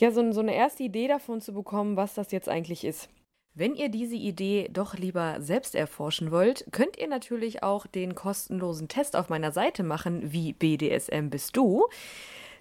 ja, 0.03 0.11
so, 0.11 0.33
so 0.33 0.41
eine 0.41 0.57
erste 0.57 0.83
Idee 0.83 1.07
davon 1.07 1.41
zu 1.41 1.55
bekommen, 1.55 1.97
was 1.97 2.15
das 2.15 2.33
jetzt 2.33 2.49
eigentlich 2.49 2.85
ist. 2.85 3.09
Wenn 3.55 3.77
ihr 3.77 3.89
diese 3.89 4.17
Idee 4.17 4.69
doch 4.73 4.95
lieber 4.95 5.37
selbst 5.39 5.77
erforschen 5.77 6.33
wollt, 6.33 6.67
könnt 6.73 6.97
ihr 6.99 7.07
natürlich 7.07 7.63
auch 7.63 7.87
den 7.87 8.17
kostenlosen 8.17 8.89
Test 8.89 9.15
auf 9.15 9.29
meiner 9.29 9.53
Seite 9.53 9.85
machen, 9.85 10.33
wie 10.33 10.55
BDSM 10.55 11.29
bist 11.29 11.57
du. 11.57 11.87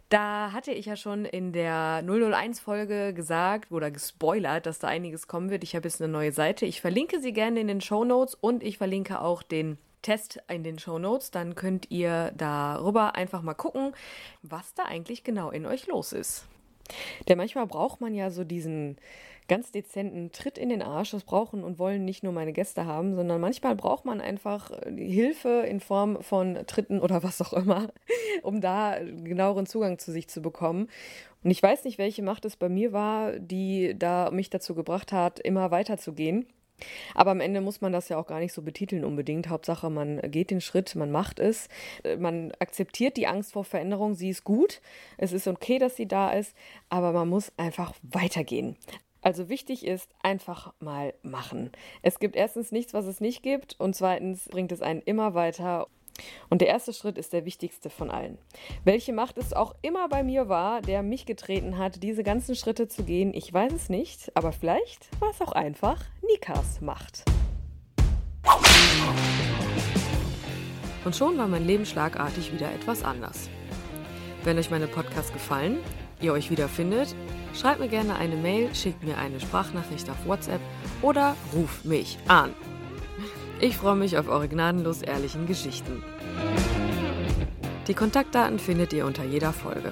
Da 0.10 0.52
hatte 0.52 0.72
ich 0.72 0.86
ja 0.86 0.96
schon 0.96 1.26
in 1.26 1.52
der 1.52 2.04
001-Folge 2.04 3.12
gesagt 3.16 3.72
oder 3.72 3.90
gespoilert, 3.90 4.68
dass 4.68 4.78
da 4.78 4.90
einiges 4.90 5.28
kommen 5.28 5.50
wird. 5.50 5.64
Ich 5.64 5.76
habe 5.76 5.88
jetzt 5.88 6.00
eine 6.00 6.12
neue 6.12 6.34
Seite. 6.34 6.68
Ich 6.68 6.80
verlinke 6.80 7.22
sie 7.22 7.34
gerne 7.34 7.60
in 7.60 7.68
den 7.68 7.82
Show 7.82 8.04
Notes 8.04 8.36
und 8.36 8.62
ich 8.62 8.78
verlinke 8.78 9.20
auch 9.20 9.42
den 9.42 9.80
Test 10.04 10.44
in 10.48 10.64
den 10.64 10.78
Show 10.78 11.00
Notes. 11.00 11.32
Dann 11.32 11.56
könnt 11.56 11.90
ihr 11.90 12.34
darüber 12.38 13.16
einfach 13.16 13.42
mal 13.42 13.56
gucken, 13.56 13.94
was 14.44 14.76
da 14.76 14.84
eigentlich 14.84 15.24
genau 15.24 15.50
in 15.50 15.66
euch 15.66 15.88
los 15.88 16.14
ist. 16.14 16.46
Denn 17.28 17.38
manchmal 17.38 17.68
braucht 17.68 18.02
man 18.02 18.14
ja 18.14 18.30
so 18.30 18.44
diesen 18.44 18.98
ganz 19.48 19.72
dezenten 19.72 20.32
Tritt 20.32 20.58
in 20.58 20.70
den 20.70 20.82
Arsch. 20.82 21.12
Das 21.12 21.24
brauchen 21.24 21.64
und 21.64 21.78
wollen 21.78 22.06
nicht 22.06 22.24
nur 22.24 22.32
meine 22.32 22.54
Gäste 22.54 22.86
haben, 22.86 23.16
sondern 23.16 23.42
manchmal 23.42 23.76
braucht 23.76 24.06
man 24.06 24.22
einfach 24.22 24.72
äh, 24.72 24.92
Hilfe 24.96 25.66
in 25.68 25.80
Form 25.80 26.22
von 26.22 26.60
Tritten 26.68 27.00
oder 27.00 27.22
was 27.22 27.42
auch 27.42 27.54
immer, 27.54 27.92
um 28.44 28.62
da 28.62 28.98
genaueren 29.00 29.66
Zugang 29.66 30.00
zu 30.00 30.12
sich 30.12 30.28
zu 30.30 30.42
bekommen. 30.42 30.88
Und 31.44 31.52
ich 31.52 31.62
weiß 31.62 31.84
nicht, 31.84 31.98
welche 31.98 32.24
Macht 32.24 32.46
es 32.46 32.56
bei 32.56 32.70
mir 32.70 32.94
war, 32.94 33.34
die 33.40 33.94
da 33.98 34.32
mich 34.32 34.50
dazu 34.50 34.76
gebracht 34.76 35.12
hat, 35.12 35.40
immer 35.40 35.72
weiterzugehen. 35.72 36.46
Aber 37.16 37.32
am 37.32 37.40
Ende 37.40 37.62
muss 37.62 37.82
man 37.82 37.92
das 37.92 38.10
ja 38.10 38.18
auch 38.18 38.28
gar 38.28 38.40
nicht 38.40 38.54
so 38.54 38.62
betiteln 38.62 39.06
unbedingt. 39.06 39.50
Hauptsache, 39.50 39.90
man 39.90 40.20
geht 40.32 40.52
den 40.52 40.62
Schritt, 40.62 40.96
man 40.96 41.12
macht 41.12 41.40
es, 41.40 41.70
äh, 42.04 42.16
man 42.18 42.52
akzeptiert 42.60 43.18
die 43.18 43.28
Angst 43.28 43.54
vor 43.54 43.64
Veränderung, 43.64 44.16
sie 44.16 44.30
ist 44.30 44.44
gut, 44.44 44.82
es 45.18 45.32
ist 45.32 45.48
okay, 45.48 45.80
dass 45.80 45.96
sie 45.96 46.08
da 46.08 46.32
ist, 46.32 46.56
aber 46.90 47.12
man 47.12 47.30
muss 47.30 47.52
einfach 47.58 47.94
weitergehen. 48.04 48.76
Also 49.22 49.50
wichtig 49.50 49.86
ist, 49.86 50.10
einfach 50.24 50.74
mal 50.80 51.14
machen. 51.22 51.72
Es 52.02 52.20
gibt 52.20 52.36
erstens 52.36 52.72
nichts, 52.72 52.94
was 52.94 53.06
es 53.06 53.22
nicht 53.22 53.44
gibt 53.44 53.80
und 53.80 53.96
zweitens 53.96 54.50
bringt 54.50 54.72
es 54.72 54.82
einen 54.82 55.02
immer 55.02 55.36
weiter. 55.36 55.88
Und 56.50 56.62
der 56.62 56.68
erste 56.68 56.94
Schritt 56.94 57.18
ist 57.18 57.34
der 57.34 57.46
wichtigste 57.46 57.90
von 57.90 58.10
allen. 58.10 58.38
Welche 58.84 59.14
Macht 59.14 59.38
es 59.38 59.54
auch 59.54 59.76
immer 59.82 60.10
bei 60.10 60.24
mir 60.24 60.50
war, 60.50 60.82
der 60.82 61.04
mich 61.04 61.26
getreten 61.26 61.78
hat, 61.78 62.04
diese 62.04 62.24
ganzen 62.24 62.56
Schritte 62.56 62.88
zu 62.88 63.04
gehen, 63.04 63.34
ich 63.34 63.54
weiß 63.54 63.74
es 63.74 63.90
nicht, 63.90 64.32
aber 64.36 64.52
vielleicht 64.52 65.10
war 65.22 65.30
es 65.30 65.42
auch 65.42 65.52
einfach 65.52 66.04
Nikas 66.28 66.82
Macht. 66.82 67.24
Und 71.04 71.16
schon 71.16 71.38
war 71.38 71.48
mein 71.48 71.66
Leben 71.66 71.86
schlagartig 71.86 72.54
wieder 72.54 72.72
etwas 72.72 73.04
anders. 73.04 73.50
Wenn 74.44 74.58
euch 74.58 74.70
meine 74.70 74.88
Podcasts 74.88 75.34
gefallen, 75.34 75.80
ihr 76.20 76.34
euch 76.34 76.52
wiederfindet, 76.52 77.16
schreibt 77.54 77.80
mir 77.80 77.88
gerne 77.88 78.16
eine 78.16 78.36
Mail, 78.36 78.74
schickt 78.74 79.04
mir 79.04 79.18
eine 79.18 79.40
Sprachnachricht 79.40 80.10
auf 80.10 80.26
WhatsApp 80.26 80.62
oder 81.02 81.36
ruft 81.54 81.86
mich 81.86 82.18
an. 82.28 82.54
Ich 83.64 83.78
freue 83.78 83.96
mich 83.96 84.18
auf 84.18 84.28
eure 84.28 84.48
gnadenlos 84.48 85.04
ehrlichen 85.04 85.46
Geschichten. 85.46 86.02
Die 87.88 87.94
Kontaktdaten 87.94 88.58
findet 88.58 88.92
ihr 88.92 89.06
unter 89.06 89.24
jeder 89.24 89.54
Folge. 89.54 89.92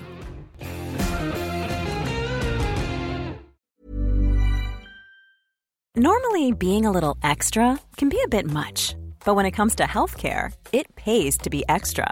Normally 5.96 6.52
being 6.52 6.88
a 6.88 6.92
little 6.92 7.16
extra 7.22 7.78
can 7.98 8.10
be 8.10 8.18
a 8.26 8.28
bit 8.28 8.52
much, 8.52 8.96
but 9.24 9.36
when 9.36 9.46
it 9.46 9.56
comes 9.56 9.76
to 9.76 9.84
healthcare, 9.84 10.52
it 10.72 10.88
pays 10.96 11.38
to 11.38 11.52
be 11.52 11.64
extra. 11.70 12.12